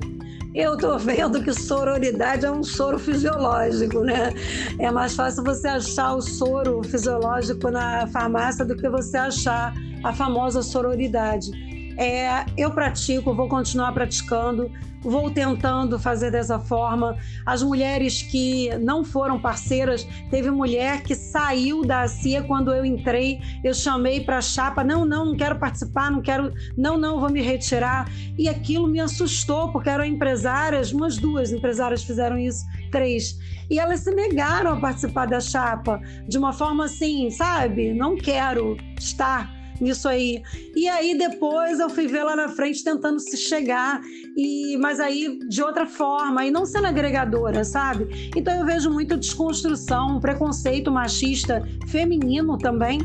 Eu 0.56 0.74
tô 0.74 0.96
vendo 0.96 1.42
que 1.44 1.52
sororidade 1.52 2.46
é 2.46 2.50
um 2.50 2.62
soro 2.62 2.98
fisiológico, 2.98 4.00
né? 4.00 4.32
É 4.78 4.90
mais 4.90 5.14
fácil 5.14 5.44
você 5.44 5.68
achar 5.68 6.14
o 6.14 6.22
soro 6.22 6.82
fisiológico 6.82 7.70
na 7.70 8.06
farmácia 8.06 8.64
do 8.64 8.74
que 8.74 8.88
você 8.88 9.18
achar 9.18 9.74
a 10.02 10.14
famosa 10.14 10.62
sororidade. 10.62 11.50
É, 11.96 12.44
eu 12.56 12.70
pratico, 12.70 13.34
vou 13.34 13.48
continuar 13.48 13.92
praticando, 13.92 14.70
vou 15.00 15.30
tentando 15.30 15.98
fazer 15.98 16.30
dessa 16.30 16.58
forma. 16.58 17.16
As 17.44 17.62
mulheres 17.62 18.22
que 18.22 18.76
não 18.78 19.04
foram 19.04 19.38
parceiras, 19.38 20.06
teve 20.30 20.50
mulher 20.50 21.02
que 21.02 21.14
saiu 21.14 21.84
da 21.84 22.06
CIA 22.08 22.42
quando 22.42 22.72
eu 22.74 22.84
entrei, 22.84 23.40
eu 23.64 23.72
chamei 23.72 24.20
para 24.20 24.38
a 24.38 24.42
chapa, 24.42 24.82
não, 24.84 25.04
não, 25.04 25.26
não 25.26 25.36
quero 25.36 25.58
participar, 25.58 26.10
não 26.10 26.20
quero, 26.20 26.52
não, 26.76 26.98
não, 26.98 27.20
vou 27.20 27.30
me 27.30 27.40
retirar. 27.40 28.10
E 28.36 28.48
aquilo 28.48 28.86
me 28.88 29.00
assustou, 29.00 29.70
porque 29.72 29.88
eram 29.88 30.04
empresárias, 30.04 30.92
umas 30.92 31.16
duas 31.16 31.52
empresárias 31.52 32.02
fizeram 32.02 32.36
isso, 32.36 32.64
três. 32.90 33.38
E 33.70 33.78
elas 33.78 34.00
se 34.00 34.10
negaram 34.14 34.72
a 34.72 34.76
participar 34.76 35.26
da 35.26 35.40
chapa 35.40 36.00
de 36.28 36.38
uma 36.38 36.52
forma 36.52 36.84
assim, 36.84 37.30
sabe? 37.30 37.92
Não 37.92 38.16
quero 38.16 38.76
estar 38.98 39.55
nisso 39.80 40.08
aí. 40.08 40.42
E 40.74 40.88
aí 40.88 41.16
depois 41.16 41.80
eu 41.80 41.88
fui 41.88 42.06
ver 42.06 42.22
lá 42.24 42.36
na 42.36 42.48
frente 42.48 42.82
tentando 42.82 43.18
se 43.20 43.36
chegar, 43.36 44.00
e 44.36 44.76
mas 44.78 45.00
aí 45.00 45.38
de 45.48 45.62
outra 45.62 45.86
forma, 45.86 46.44
e 46.44 46.50
não 46.50 46.64
sendo 46.64 46.86
agregadora, 46.86 47.64
sabe? 47.64 48.30
Então 48.36 48.54
eu 48.54 48.64
vejo 48.64 48.90
muito 48.90 49.16
desconstrução, 49.16 50.20
preconceito 50.20 50.90
machista 50.90 51.62
feminino 51.88 52.58
também, 52.58 53.00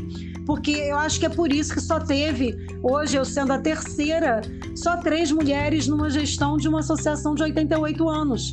porque 0.46 0.72
eu 0.72 0.96
acho 0.96 1.20
que 1.20 1.26
é 1.26 1.30
por 1.30 1.52
isso 1.52 1.74
que 1.74 1.80
só 1.80 2.00
teve, 2.00 2.56
hoje 2.82 3.16
eu 3.16 3.24
sendo 3.24 3.52
a 3.52 3.58
terceira, 3.58 4.40
só 4.74 4.96
três 4.96 5.30
mulheres 5.30 5.86
numa 5.86 6.10
gestão 6.10 6.56
de 6.56 6.68
uma 6.68 6.80
associação 6.80 7.34
de 7.34 7.42
88 7.42 8.08
anos 8.08 8.50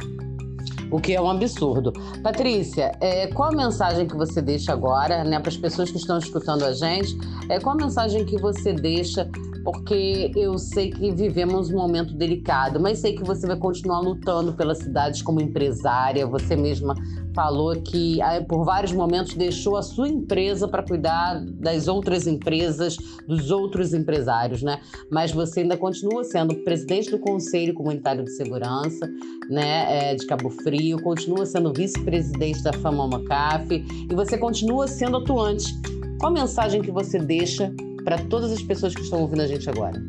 o 0.92 1.00
que 1.00 1.14
é 1.14 1.22
um 1.22 1.30
absurdo. 1.30 1.94
Patrícia, 2.24 2.92
é, 3.00 3.28
qual 3.28 3.52
a 3.52 3.56
mensagem 3.56 4.08
que 4.08 4.16
você 4.16 4.42
deixa 4.42 4.74
agora 4.74 5.24
né, 5.24 5.40
para 5.40 5.50
as 5.50 5.58
pessoas 5.58 5.92
que 5.92 5.98
estão 5.98 6.18
escutando 6.18 6.64
a 6.64 6.74
gente? 6.74 7.18
É, 7.50 7.60
qual 7.60 7.76
a 7.76 7.84
mensagem 7.84 8.26
que 8.26 8.38
você 8.38 8.74
deixa? 8.74 9.30
Porque 9.72 10.32
eu 10.36 10.58
sei 10.58 10.90
que 10.90 11.12
vivemos 11.12 11.70
um 11.70 11.78
momento 11.78 12.16
delicado, 12.16 12.80
mas 12.80 12.98
sei 12.98 13.16
que 13.16 13.24
você 13.24 13.46
vai 13.46 13.56
continuar 13.56 14.00
lutando 14.00 14.52
pelas 14.54 14.80
cidades 14.80 15.22
como 15.22 15.40
empresária. 15.40 16.26
Você 16.26 16.56
mesma 16.56 16.96
falou 17.36 17.80
que 17.80 18.20
ah, 18.20 18.44
por 18.50 18.66
vários 18.66 18.92
momentos 18.92 19.36
deixou 19.36 19.78
a 19.78 19.84
sua 19.84 20.10
empresa 20.10 20.68
para 20.68 20.82
cuidar 20.82 21.40
das 21.46 21.88
outras 21.88 22.26
empresas, 22.26 22.98
dos 23.28 23.52
outros 23.52 23.94
empresários, 23.94 24.64
né? 24.64 24.82
Mas 25.12 25.32
você 25.32 25.60
ainda 25.60 25.78
continua 25.78 26.24
sendo 26.24 26.56
presidente 26.64 27.12
do 27.12 27.20
Conselho 27.20 27.76
Comunitário 27.76 28.24
de 28.24 28.32
Segurança, 28.32 29.08
né, 29.52 30.14
é, 30.14 30.16
de 30.16 30.26
Cabo 30.26 30.50
Frio, 30.50 31.00
continua 31.04 31.46
sendo 31.46 31.72
vice-presidente 31.72 32.64
da 32.64 32.74
Fama 32.74 33.08
Macaf 33.08 33.72
e 33.72 34.16
você 34.16 34.36
continua 34.36 34.88
sendo 34.88 35.18
atuante. 35.18 35.72
Qual 36.20 36.32
a 36.32 36.34
mensagem 36.34 36.82
que 36.82 36.92
você 36.92 37.20
deixa 37.20 37.72
para 38.04 38.18
todas 38.18 38.52
as 38.52 38.62
pessoas 38.62 38.94
que 38.94 39.02
estão 39.02 39.22
ouvindo 39.22 39.42
a 39.42 39.48
gente 39.48 39.70
agora? 39.70 40.02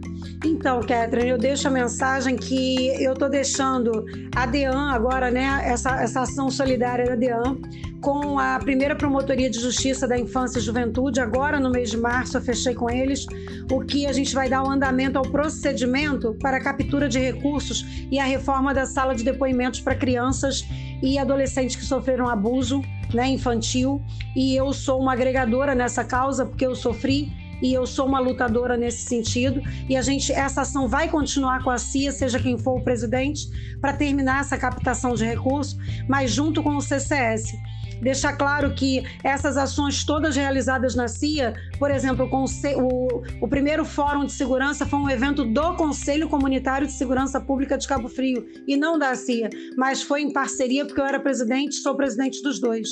Então, 0.44 0.80
Catherine, 0.80 1.30
eu 1.30 1.38
deixo 1.38 1.68
a 1.68 1.70
mensagem 1.70 2.36
que 2.36 2.88
eu 3.02 3.12
estou 3.12 3.28
deixando 3.28 4.04
a 4.34 4.46
DEAN 4.46 4.90
agora, 4.90 5.30
né, 5.30 5.62
essa, 5.64 6.00
essa 6.02 6.22
ação 6.22 6.50
solidária 6.50 7.04
da 7.06 7.14
DEAN, 7.14 7.58
com 8.00 8.38
a 8.38 8.58
primeira 8.58 8.96
promotoria 8.96 9.50
de 9.50 9.60
justiça 9.60 10.08
da 10.08 10.18
infância 10.18 10.58
e 10.58 10.62
juventude. 10.62 11.20
Agora, 11.20 11.60
no 11.60 11.70
mês 11.70 11.90
de 11.90 11.98
março, 11.98 12.36
eu 12.38 12.40
fechei 12.40 12.74
com 12.74 12.88
eles 12.88 13.26
o 13.70 13.80
que 13.80 14.06
a 14.06 14.12
gente 14.12 14.34
vai 14.34 14.48
dar 14.48 14.62
o 14.62 14.70
andamento 14.70 15.18
ao 15.18 15.24
procedimento 15.24 16.34
para 16.40 16.56
a 16.56 16.60
captura 16.60 17.08
de 17.08 17.18
recursos 17.18 17.84
e 18.10 18.18
a 18.18 18.24
reforma 18.24 18.72
da 18.72 18.86
sala 18.86 19.14
de 19.14 19.22
depoimentos 19.22 19.80
para 19.80 19.94
crianças 19.94 20.64
e 21.02 21.18
adolescentes 21.18 21.76
que 21.76 21.84
sofreram 21.84 22.28
abuso 22.28 22.82
né, 23.12 23.28
infantil. 23.28 24.02
E 24.34 24.56
eu 24.56 24.72
sou 24.72 25.00
uma 25.00 25.12
agregadora 25.12 25.74
nessa 25.74 26.04
causa, 26.04 26.46
porque 26.46 26.66
eu 26.66 26.74
sofri 26.74 27.30
e 27.62 27.72
eu 27.72 27.86
sou 27.86 28.06
uma 28.06 28.20
lutadora 28.20 28.76
nesse 28.76 29.04
sentido. 29.04 29.60
E 29.88 29.96
a 29.96 30.02
gente, 30.02 30.32
essa 30.32 30.62
ação 30.62 30.88
vai 30.88 31.08
continuar 31.08 31.62
com 31.62 31.70
a 31.70 31.78
CIA, 31.78 32.12
seja 32.12 32.38
quem 32.38 32.58
for 32.58 32.78
o 32.78 32.84
presidente, 32.84 33.48
para 33.80 33.92
terminar 33.92 34.40
essa 34.40 34.56
captação 34.56 35.14
de 35.14 35.24
recursos, 35.24 35.76
mas 36.08 36.30
junto 36.30 36.62
com 36.62 36.76
o 36.76 36.80
CCS 36.80 37.52
deixar 38.00 38.32
claro 38.34 38.74
que 38.74 39.04
essas 39.22 39.56
ações 39.56 40.04
todas 40.04 40.36
realizadas 40.36 40.94
na 40.94 41.06
CIA, 41.06 41.54
por 41.78 41.90
exemplo, 41.90 42.28
o, 42.32 43.22
o, 43.40 43.48
primeiro 43.48 43.84
Fórum 43.84 44.24
de 44.24 44.32
Segurança 44.32 44.86
foi 44.86 44.98
um 44.98 45.10
evento 45.10 45.44
do 45.44 45.74
Conselho 45.74 46.28
Comunitário 46.28 46.86
de 46.86 46.92
Segurança 46.92 47.40
Pública 47.40 47.76
de 47.76 47.86
Cabo 47.86 48.08
Frio 48.08 48.46
e 48.66 48.76
não 48.76 48.98
da 48.98 49.14
CIA, 49.14 49.50
mas 49.76 50.02
foi 50.02 50.22
em 50.22 50.32
parceria 50.32 50.84
porque 50.84 51.00
eu 51.00 51.06
era 51.06 51.20
presidente, 51.20 51.76
sou 51.76 51.94
presidente 51.94 52.42
dos 52.42 52.58
dois. 52.58 52.88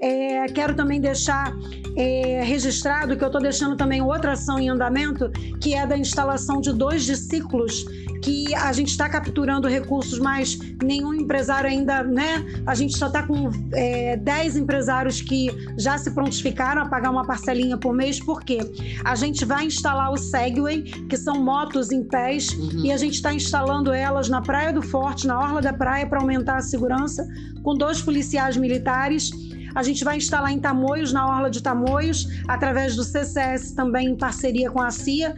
É, 0.00 0.46
quero 0.46 0.74
também 0.74 1.00
deixar 1.00 1.56
é, 1.96 2.42
registrado 2.44 3.16
que 3.16 3.24
eu 3.24 3.28
estou 3.28 3.40
deixando 3.40 3.76
também 3.76 4.00
outra 4.00 4.32
ação 4.32 4.58
em 4.58 4.68
andamento, 4.68 5.30
que 5.60 5.74
é 5.74 5.86
da 5.86 5.96
instalação 5.96 6.60
de 6.60 6.72
dois 6.72 7.04
discípulos 7.04 7.84
que 8.22 8.54
a 8.54 8.72
gente 8.72 8.88
está 8.88 9.08
capturando 9.08 9.68
recursos, 9.68 10.18
mas 10.18 10.58
nenhum 10.82 11.14
empresário 11.14 11.68
ainda, 11.70 12.02
né? 12.02 12.44
A 12.66 12.74
gente 12.74 12.96
só 12.96 13.06
está 13.06 13.22
com 13.22 13.50
é, 13.72 14.16
10 14.16 14.56
empresários 14.56 15.20
que 15.20 15.50
já 15.76 15.96
se 15.98 16.10
prontificaram 16.10 16.82
a 16.82 16.88
pagar 16.88 17.10
uma 17.10 17.24
parcelinha 17.24 17.76
por 17.76 17.94
mês, 17.94 18.20
porque 18.20 18.58
a 19.04 19.14
gente 19.14 19.44
vai 19.44 19.66
instalar 19.66 20.12
o 20.12 20.16
Segway, 20.16 20.82
que 20.82 21.16
são 21.16 21.42
motos 21.42 21.90
em 21.92 22.04
pés, 22.04 22.52
uhum. 22.52 22.86
e 22.86 22.92
a 22.92 22.96
gente 22.96 23.14
está 23.14 23.32
instalando 23.32 23.92
elas 23.92 24.28
na 24.28 24.42
Praia 24.42 24.72
do 24.72 24.82
Forte, 24.82 25.26
na 25.26 25.38
Orla 25.38 25.60
da 25.60 25.72
Praia, 25.72 26.06
para 26.06 26.20
aumentar 26.20 26.56
a 26.56 26.62
segurança, 26.62 27.26
com 27.62 27.74
dois 27.74 28.02
policiais 28.02 28.56
militares 28.56 29.30
a 29.74 29.82
gente 29.82 30.04
vai 30.04 30.16
instalar 30.16 30.52
em 30.52 30.58
Tamoios, 30.58 31.12
na 31.12 31.26
Orla 31.26 31.50
de 31.50 31.62
Tamoios, 31.62 32.26
através 32.46 32.96
do 32.96 33.04
CCS 33.04 33.72
também 33.72 34.08
em 34.08 34.16
parceria 34.16 34.70
com 34.70 34.80
a 34.80 34.90
CIA 34.90 35.34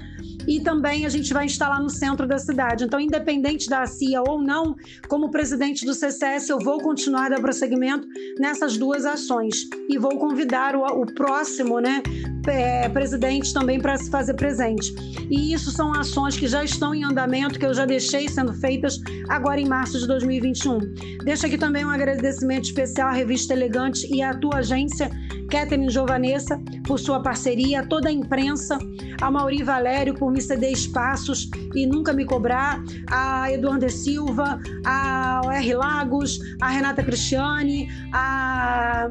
e 0.46 0.60
também 0.60 1.06
a 1.06 1.08
gente 1.08 1.32
vai 1.32 1.46
instalar 1.46 1.80
no 1.80 1.90
centro 1.90 2.26
da 2.26 2.38
cidade. 2.38 2.84
Então, 2.84 3.00
independente 3.00 3.68
da 3.68 3.86
CIA 3.86 4.22
ou 4.22 4.40
não, 4.40 4.76
como 5.08 5.30
presidente 5.30 5.84
do 5.84 5.94
CCS, 5.94 6.48
eu 6.48 6.58
vou 6.58 6.80
continuar 6.80 7.26
a 7.26 7.28
dar 7.30 7.40
prosseguimento 7.40 8.06
nessas 8.38 8.76
duas 8.76 9.04
ações 9.04 9.68
e 9.88 9.98
vou 9.98 10.18
convidar 10.18 10.74
o, 10.76 10.84
o 10.84 11.06
próximo 11.14 11.80
né, 11.80 12.02
é, 12.46 12.88
presidente 12.88 13.52
também 13.52 13.80
para 13.80 13.96
se 13.96 14.10
fazer 14.10 14.34
presente. 14.34 14.92
E 15.30 15.52
isso 15.52 15.70
são 15.70 15.92
ações 15.92 16.36
que 16.36 16.46
já 16.46 16.64
estão 16.64 16.94
em 16.94 17.04
andamento, 17.04 17.58
que 17.58 17.66
eu 17.66 17.74
já 17.74 17.84
deixei 17.84 18.28
sendo 18.28 18.52
feitas 18.52 19.00
agora 19.28 19.60
em 19.60 19.66
março 19.66 19.98
de 19.98 20.06
2021. 20.06 20.78
Deixo 21.24 21.46
aqui 21.46 21.58
também 21.58 21.84
um 21.84 21.90
agradecimento 21.90 22.64
especial 22.64 23.08
à 23.08 23.12
Revista 23.12 23.52
Elegante 23.52 24.06
e 24.12 24.22
à 24.22 24.34
tua 24.34 24.58
agência 24.58 25.10
Catherine 25.50 25.90
Giovanessa 25.90 26.60
por 26.86 26.98
sua 26.98 27.20
parceria, 27.20 27.84
toda 27.84 28.08
a 28.08 28.12
imprensa, 28.12 28.78
a 29.20 29.30
Mauri 29.30 29.62
Valério 29.62 30.14
por 30.14 30.32
me 30.32 30.40
ceder 30.40 30.72
espaços 30.72 31.48
e 31.74 31.86
nunca 31.86 32.12
me 32.12 32.24
cobrar, 32.24 32.82
a 33.10 33.50
Eduardo 33.52 33.88
Silva, 33.90 34.58
a 34.84 35.40
R. 35.52 35.74
Lagos, 35.74 36.40
a 36.60 36.68
Renata 36.68 37.02
Cristiane, 37.02 37.88
a. 38.12 39.10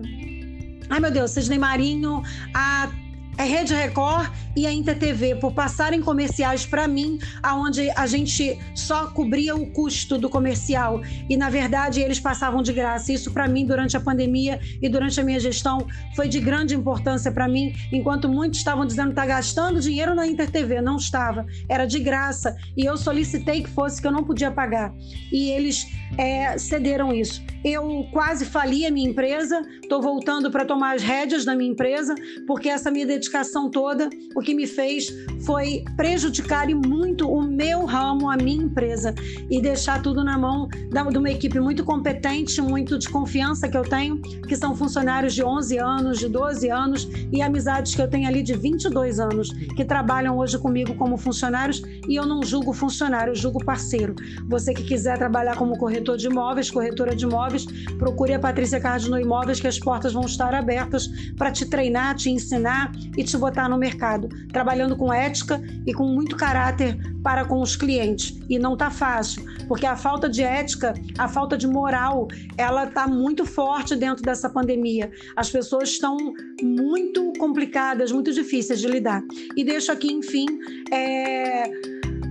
Ai 0.90 1.00
meu 1.00 1.12
Deus, 1.12 1.32
Sidney 1.32 1.60
Marinho, 1.60 2.24
a 2.56 2.90
Rede 3.38 3.74
Record 3.76 4.32
e 4.60 4.68
a 4.68 4.74
InterTV 4.74 5.36
por 5.36 5.54
passarem 5.54 6.02
comerciais 6.02 6.66
para 6.66 6.86
mim, 6.86 7.18
aonde 7.42 7.90
a 7.92 8.06
gente 8.06 8.60
só 8.76 9.08
cobria 9.08 9.56
o 9.56 9.72
custo 9.72 10.18
do 10.18 10.30
comercial. 10.30 11.02
E 11.30 11.38
na 11.38 11.50
verdade 11.50 12.02
eles 12.02 12.20
passavam 12.20 12.62
de 12.62 12.74
graça. 12.74 13.14
Isso 13.14 13.32
para 13.32 13.48
mim 13.48 13.66
durante 13.66 13.96
a 13.96 14.02
pandemia 14.02 14.60
e 14.82 14.90
durante 14.90 15.18
a 15.18 15.24
minha 15.24 15.40
gestão 15.40 15.88
foi 16.14 16.28
de 16.28 16.42
grande 16.42 16.76
importância 16.76 17.32
para 17.32 17.48
mim, 17.48 17.74
enquanto 17.90 18.28
muitos 18.28 18.60
estavam 18.60 18.86
dizendo 18.86 19.14
tá 19.14 19.26
gastando 19.26 19.80
dinheiro 19.80 20.14
na 20.14 20.28
InterTV, 20.28 20.82
não 20.82 20.98
estava, 20.98 21.46
era 21.70 21.86
de 21.86 22.00
graça. 22.00 22.58
E 22.76 22.84
eu 22.84 22.98
solicitei 22.98 23.64
que 23.64 23.70
fosse 23.70 24.02
que 24.02 24.08
eu 24.08 24.12
não 24.12 24.26
podia 24.26 24.52
pagar. 24.52 24.94
E 25.32 25.52
eles 25.52 25.88
é, 26.18 26.58
cederam 26.58 27.14
isso. 27.14 27.42
Eu 27.64 28.08
quase 28.12 28.46
fali 28.46 28.86
a 28.86 28.92
minha 28.92 29.10
empresa, 29.10 29.62
estou 29.82 30.02
voltando 30.02 30.50
para 30.50 30.64
tomar 30.64 30.96
as 30.96 31.04
rédeas 31.04 31.44
da 31.44 31.56
minha 31.56 31.70
empresa, 31.70 32.16
porque 32.48 32.70
essa 32.70 32.90
minha 32.90 33.06
dedicação 33.06 33.70
toda, 33.70 34.10
o 34.34 34.42
que 34.42 34.54
me 34.54 34.66
fez 34.66 35.14
foi 35.46 35.84
prejudicar 35.98 36.70
e 36.70 36.74
muito 36.74 37.30
o 37.30 37.42
meu 37.42 37.86
ramo, 37.86 38.30
a 38.30 38.38
minha 38.38 38.64
empresa, 38.64 39.14
e 39.50 39.62
deixar 39.62 40.02
tudo 40.02 40.24
na 40.24 40.38
mão 40.38 40.70
de 41.12 41.18
uma 41.18 41.30
equipe 41.30 41.60
muito 41.60 41.84
competente, 41.84 42.62
muito 42.62 42.98
de 42.98 43.10
confiança 43.10 43.68
que 43.68 43.76
eu 43.76 43.84
tenho, 43.84 44.22
que 44.22 44.56
são 44.56 44.74
funcionários 44.76 45.34
de 45.34 45.44
11 45.44 45.78
anos, 45.80 46.20
de 46.20 46.30
12 46.30 46.70
anos, 46.70 47.10
e 47.32 47.42
amizades 47.42 47.94
que 47.94 48.02
eu 48.02 48.10
tenho 48.10 48.28
ali 48.28 48.42
de 48.42 48.56
22 48.56 49.20
anos, 49.20 49.52
que 49.76 49.84
trabalham 49.84 50.38
hoje 50.38 50.58
comigo 50.58 50.96
como 50.96 51.18
funcionários, 51.18 51.82
e 52.08 52.16
eu 52.16 52.26
não 52.26 52.42
julgo 52.42 52.72
funcionário, 52.72 53.32
eu 53.32 53.36
julgo 53.36 53.64
parceiro. 53.64 54.16
Você 54.48 54.74
que 54.74 54.84
quiser 54.84 55.18
trabalhar 55.18 55.58
como 55.58 55.78
corretor 55.78 56.16
de 56.16 56.28
imóveis, 56.28 56.72
corretora 56.72 57.16
de 57.16 57.26
imóveis, 57.26 57.49
Imóveis, 57.50 57.66
procure 57.98 58.34
a 58.34 58.40
Patrícia 58.40 58.80
Cardino 58.80 59.20
Imóveis, 59.20 59.60
que 59.60 59.68
as 59.68 59.80
portas 59.80 60.14
vão 60.14 60.26
estar 60.26 60.54
abertas 60.54 61.08
para 61.36 61.52
te 61.52 61.66
treinar, 61.66 62.16
te 62.16 62.30
ensinar 62.30 62.92
e 63.18 63.24
te 63.24 63.36
botar 63.38 63.68
no 63.68 63.78
mercado, 63.78 64.30
trabalhando 64.52 64.96
com 64.96 65.12
ética 65.12 65.62
e 65.86 65.94
com 65.94 66.06
muito 66.06 66.36
caráter 66.36 66.98
para 67.24 67.46
com 67.46 67.62
os 67.62 67.76
clientes. 67.76 68.40
E 68.48 68.60
não 68.60 68.78
tá 68.78 68.92
fácil, 68.92 69.44
porque 69.68 69.86
a 69.86 69.96
falta 69.96 70.30
de 70.30 70.44
ética, 70.44 70.94
a 71.18 71.28
falta 71.28 71.58
de 71.58 71.68
moral, 71.68 72.28
ela 72.58 72.86
tá 72.88 73.08
muito 73.08 73.46
forte 73.46 73.96
dentro 73.96 74.24
dessa 74.24 74.50
pandemia. 74.50 75.12
As 75.36 75.50
pessoas 75.50 75.90
estão 75.90 76.18
muito 76.62 77.34
complicadas, 77.40 78.12
muito 78.12 78.32
difíceis 78.32 78.80
de 78.80 78.88
lidar. 78.88 79.24
E 79.56 79.64
deixo 79.64 79.92
aqui, 79.92 80.12
enfim, 80.12 80.46
é 80.92 81.70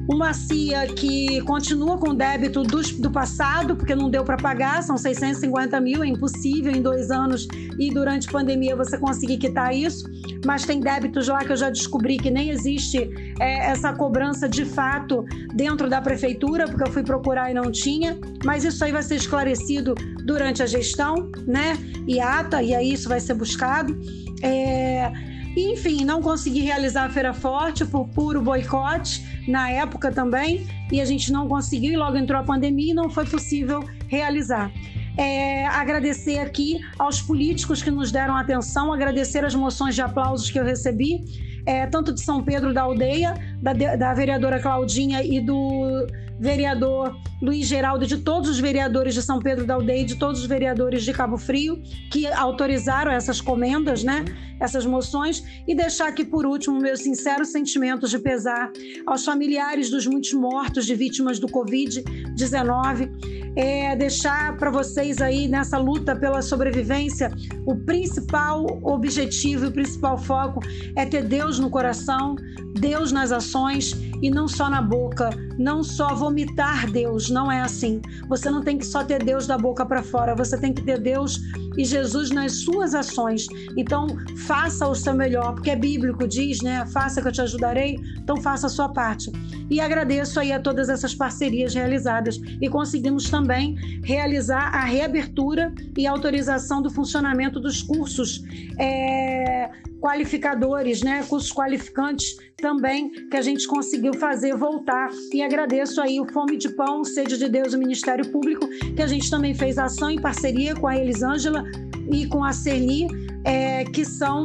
uma 0.09 0.33
CIA 0.33 0.87
que 0.87 1.43
continua 1.43 1.99
com 1.99 2.15
débito 2.15 2.63
do, 2.63 2.81
do 2.81 3.11
passado, 3.11 3.77
porque 3.77 3.95
não 3.95 4.09
deu 4.09 4.25
para 4.25 4.39
pagar, 4.39 4.83
são 4.83 4.97
650 4.97 5.79
mil, 5.83 6.03
é 6.03 6.07
impossível 6.07 6.73
em 6.73 6.81
dois 6.81 7.11
anos 7.11 7.47
e 7.79 7.91
durante 7.91 8.27
pandemia 8.27 8.75
você 8.75 8.97
conseguir 8.97 9.37
quitar 9.37 9.75
isso. 9.75 10.09
Mas 10.47 10.65
tem 10.65 10.81
débitos 10.81 11.29
lá 11.29 11.41
que 11.45 11.53
eu 11.53 11.57
já 11.57 11.69
descobri 11.69 12.17
que 12.17 12.31
nem 12.31 12.49
existe 12.49 13.11
é, 13.39 13.71
essa 13.71 13.93
cobrança 13.93 14.49
de 14.49 14.65
fato 14.65 15.25
dentro 15.55 15.91
da 15.91 16.01
prefeitura, 16.01 16.67
porque 16.67 16.85
eu 16.85 16.93
fui 16.93 17.03
procurar 17.03 17.51
e 17.51 17.55
não 17.55 17.71
tinha. 17.71 18.19
Mas 18.45 18.65
isso 18.65 18.83
aí 18.83 18.93
vai 18.93 19.03
ser 19.03 19.17
esclarecido 19.17 19.95
durante 20.25 20.63
a 20.63 20.67
gestão, 20.67 21.31
né? 21.47 21.77
E 22.07 22.19
ata, 22.19 22.63
e 22.63 22.75
aí 22.75 22.95
isso 22.95 23.11
vai 23.11 23.21
ser 23.21 23.35
buscado. 23.35 23.95
É... 24.43 25.13
Enfim, 25.59 26.05
não 26.05 26.23
consegui 26.23 26.61
realizar 26.61 27.07
a 27.07 27.11
Feira 27.11 27.35
Forte 27.35 27.85
por 27.85 28.07
puro 28.09 28.41
boicote 28.41 29.43
na 29.49 29.69
época 29.71 30.13
também, 30.13 30.67
e 30.93 31.01
a 31.01 31.05
gente 31.05 31.33
não 31.33 31.49
conseguiu, 31.49 31.93
e 31.93 31.97
logo 31.97 32.17
entrou 32.17 32.41
a 32.41 32.45
pandemia 32.45 32.93
e 32.93 32.95
não 32.95 33.11
foi 33.11 33.27
possível 33.27 33.83
realizar. 34.07 34.71
É, 35.17 35.67
agradecer 35.67 36.39
aqui 36.39 36.79
aos 36.97 37.21
políticos 37.21 37.83
que 37.83 37.91
nos 37.91 38.13
deram 38.13 38.37
atenção, 38.37 38.93
agradecer 38.93 39.45
as 39.45 39.55
moções 39.55 39.97
de 39.97 40.01
aplausos 40.01 40.49
que 40.49 40.61
eu 40.61 40.65
recebi, 40.65 41.25
é, 41.67 41.87
tanto 41.87 42.13
de 42.13 42.21
São 42.21 42.41
Pedro 42.41 42.73
da 42.73 42.83
Aldeia, 42.83 43.35
da, 43.61 43.73
da 43.73 44.15
vereadora 44.15 44.61
Claudinha 44.61 45.25
e 45.25 45.41
do 45.41 46.07
vereador 46.39 47.17
Luiz 47.41 47.67
Geraldo, 47.67 48.07
de 48.07 48.19
todos 48.19 48.51
os 48.51 48.59
vereadores 48.59 49.15
de 49.15 49.23
São 49.23 49.39
Pedro 49.39 49.65
da 49.65 49.75
Aldeia, 49.75 50.05
de 50.05 50.17
todos 50.17 50.41
os 50.41 50.47
vereadores 50.47 51.05
de 51.05 51.13
Cabo 51.13 51.37
Frio, 51.37 51.81
que 52.11 52.27
autorizaram 52.27 53.13
essas 53.13 53.41
comendas, 53.41 54.03
né? 54.03 54.25
Essas 54.61 54.85
moções, 54.85 55.45
e 55.69 55.75
deixar 55.75 56.09
aqui 56.09 56.25
por 56.25 56.45
último 56.45 56.81
meus 56.81 57.01
sinceros 57.01 57.49
sentimentos 57.49 58.11
de 58.11 58.19
pesar 58.19 58.73
aos 59.07 59.25
familiares 59.25 59.89
dos 59.89 60.05
muitos 60.05 60.33
mortos 60.33 60.85
de 60.85 60.97
vítimas 60.97 61.39
do 61.39 61.47
Covid-19. 61.47 63.39
É, 63.55 63.95
deixar 63.97 64.57
para 64.57 64.71
vocês 64.71 65.21
aí 65.21 65.49
nessa 65.49 65.79
luta 65.79 66.15
pela 66.15 66.43
sobrevivência, 66.43 67.31
o 67.67 67.77
principal 67.77 68.65
objetivo 68.83 69.65
e 69.65 69.69
o 69.69 69.73
principal 69.73 70.19
foco 70.19 70.61
é 70.97 71.07
ter 71.07 71.25
Deus 71.25 71.59
no 71.59 71.71
coração, 71.71 72.37
Deus 72.75 73.13
nas 73.13 73.33
ações 73.33 73.97
e 74.23 74.31
não 74.31 74.49
só 74.49 74.69
na 74.69 74.83
boca, 74.83 75.31
não 75.59 75.83
só 75.83 76.15
vomitar 76.15 76.91
Deus, 76.91 77.31
não 77.31 77.51
é 77.51 77.61
assim. 77.61 78.01
Você 78.29 78.51
não 78.51 78.63
tem 78.63 78.79
que 78.79 78.87
só 78.87 79.05
ter 79.05 79.23
Deus 79.23 79.47
da 79.47 79.59
boca 79.59 79.85
para 79.85 80.03
fora, 80.03 80.35
você 80.35 80.59
tem 80.59 80.73
que 80.73 80.83
ter 80.83 80.99
Deus 80.99 81.41
e 81.77 81.85
Jesus 81.85 82.31
nas 82.31 82.53
suas 82.53 82.95
ações. 82.95 83.47
Então, 83.77 84.09
faça 84.47 84.87
o 84.89 84.95
seu 84.95 85.15
melhor, 85.15 85.55
porque 85.55 85.71
é 85.71 85.77
bíblico, 85.77 86.27
diz, 86.27 86.61
né? 86.61 86.85
Faça 86.87 87.23
que 87.23 87.29
eu 87.29 87.33
te 87.33 87.41
ajudarei, 87.41 87.99
então 88.17 88.37
faça 88.37 88.67
a 88.67 88.71
sua 88.71 88.89
parte. 88.89 89.31
E 89.71 89.81
agradeço 89.81 90.41
aí 90.41 90.53
a 90.53 90.61
todas 90.61 90.89
essas 90.89 91.15
parcerias 91.15 91.75
realizadas 91.75 92.41
e 92.61 92.69
conseguimos 92.69 93.31
também 93.31 93.77
realizar 94.03 94.75
a 94.75 94.85
reabertura 94.85 95.73
e 95.97 96.07
autorização 96.07 96.83
do 96.83 96.91
funcionamento 96.91 97.61
dos 97.61 97.83
cursos 97.83 98.43
é, 98.79 99.71
qualificadores, 100.01 101.03
né? 101.03 101.25
Cursos 101.29 101.53
qualificantes 101.53 102.37
também 102.57 103.11
que 103.29 103.37
a 103.37 103.43
gente 103.43 103.67
conseguiu 103.67 104.15
fazer 104.15 104.57
voltar. 104.57 105.11
E 105.33 105.43
agradeço 105.43 106.01
aí 106.01 106.21
o 106.21 106.27
Fome 106.27 106.57
de 106.57 106.69
Pão, 106.71 107.05
Sede 107.05 107.39
de 107.39 107.49
Deus, 107.49 107.75
o 107.75 107.79
Ministério 107.79 108.31
Público, 108.31 108.69
que 108.95 109.03
a 109.03 109.07
gente 109.07 109.31
também 109.31 109.55
fez 109.55 109.79
ação 109.79 110.11
em 110.11 110.21
parceria 110.21 110.75
com 110.75 110.87
a 110.87 110.97
Elisângela 110.97 111.65
e 112.11 112.27
com 112.27 112.43
a 112.43 112.53
Celi, 112.53 113.07
é, 113.45 113.85
que 113.85 114.05
são 114.05 114.45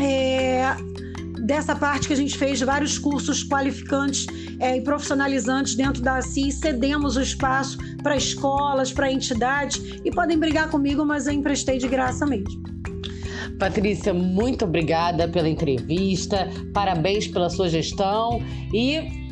é, 0.00 0.64
dessa 1.40 1.76
parte 1.76 2.08
que 2.08 2.14
a 2.14 2.16
gente 2.16 2.36
fez 2.36 2.60
vários 2.60 2.98
cursos 2.98 3.44
qualificantes 3.44 4.26
é, 4.58 4.76
e 4.76 4.80
profissionalizantes 4.80 5.74
dentro 5.74 6.02
da 6.02 6.16
ACI, 6.16 6.50
cedemos 6.50 7.16
o 7.16 7.20
espaço 7.20 7.78
para 8.02 8.16
escolas, 8.16 8.92
para 8.92 9.10
entidades, 9.12 10.00
e 10.04 10.10
podem 10.10 10.38
brigar 10.38 10.70
comigo, 10.70 11.04
mas 11.04 11.26
eu 11.26 11.32
emprestei 11.32 11.78
de 11.78 11.88
graça 11.88 12.24
mesmo. 12.24 12.73
Patrícia, 13.58 14.12
muito 14.12 14.64
obrigada 14.64 15.28
pela 15.28 15.48
entrevista, 15.48 16.48
parabéns 16.72 17.28
pela 17.28 17.48
sua 17.48 17.68
gestão 17.68 18.42
e 18.72 19.24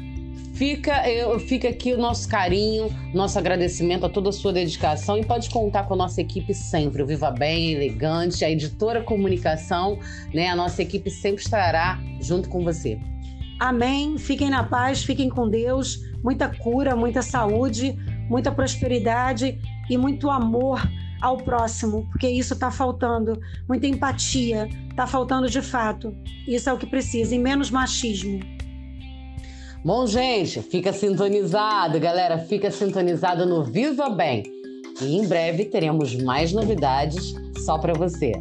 fica, 0.54 1.08
eu, 1.11 1.40
fica 1.40 1.68
aqui 1.68 1.92
o 1.92 1.98
nosso 1.98 2.28
carinho, 2.28 2.88
nosso 3.12 3.37
agradecimento 3.37 4.06
a 4.06 4.08
toda 4.08 4.28
a 4.28 4.32
sua 4.32 4.52
dedicação 4.52 5.18
e 5.18 5.24
pode 5.24 5.50
contar 5.50 5.85
com 5.85 5.94
a 5.94 5.96
nossa 5.96 6.20
equipe 6.20 6.54
sempre, 6.54 7.02
o 7.02 7.06
Viva 7.06 7.32
Bem, 7.32 7.72
Elegante, 7.72 8.44
a 8.44 8.50
editora 8.50 9.02
Comunicação, 9.02 9.98
né? 10.32 10.48
A 10.48 10.54
nossa 10.54 10.82
equipe 10.82 11.11
sempre 11.11 11.42
estará 11.42 12.00
junto 12.20 12.48
com 12.48 12.62
você. 12.62 13.00
Amém. 13.58 14.16
Fiquem 14.18 14.50
na 14.50 14.62
paz, 14.62 15.02
fiquem 15.02 15.28
com 15.28 15.48
Deus. 15.48 16.00
Muita 16.22 16.48
cura, 16.48 16.94
muita 16.94 17.22
saúde, 17.22 17.96
muita 18.28 18.52
prosperidade 18.52 19.58
e 19.90 19.98
muito 19.98 20.30
amor 20.30 20.80
ao 21.22 21.38
próximo, 21.38 22.06
porque 22.11 22.28
isso 22.28 22.52
está 22.52 22.70
faltando. 22.70 23.40
Muita 23.68 23.87
empatia, 23.87 24.68
está 24.90 25.06
faltando 25.06 25.48
de 25.48 25.62
fato. 25.62 26.14
Isso 26.46 26.68
é 26.68 26.72
o 26.72 26.76
que 26.76 26.87
precisa, 26.87 27.35
e 27.35 27.38
menos 27.38 27.70
machismo. 27.70 28.40
Bom, 29.85 30.06
gente, 30.06 30.61
fica 30.62 30.92
sintonizado, 30.92 31.98
galera, 31.98 32.38
fica 32.38 32.70
sintonizado 32.70 33.46
no 33.46 33.64
Viva 33.64 34.11
Bem. 34.11 34.42
E 35.00 35.16
em 35.16 35.26
breve 35.26 35.64
teremos 35.64 36.14
mais 36.22 36.52
novidades 36.52 37.35
só 37.64 37.78
para 37.78 37.92
você. 37.92 38.32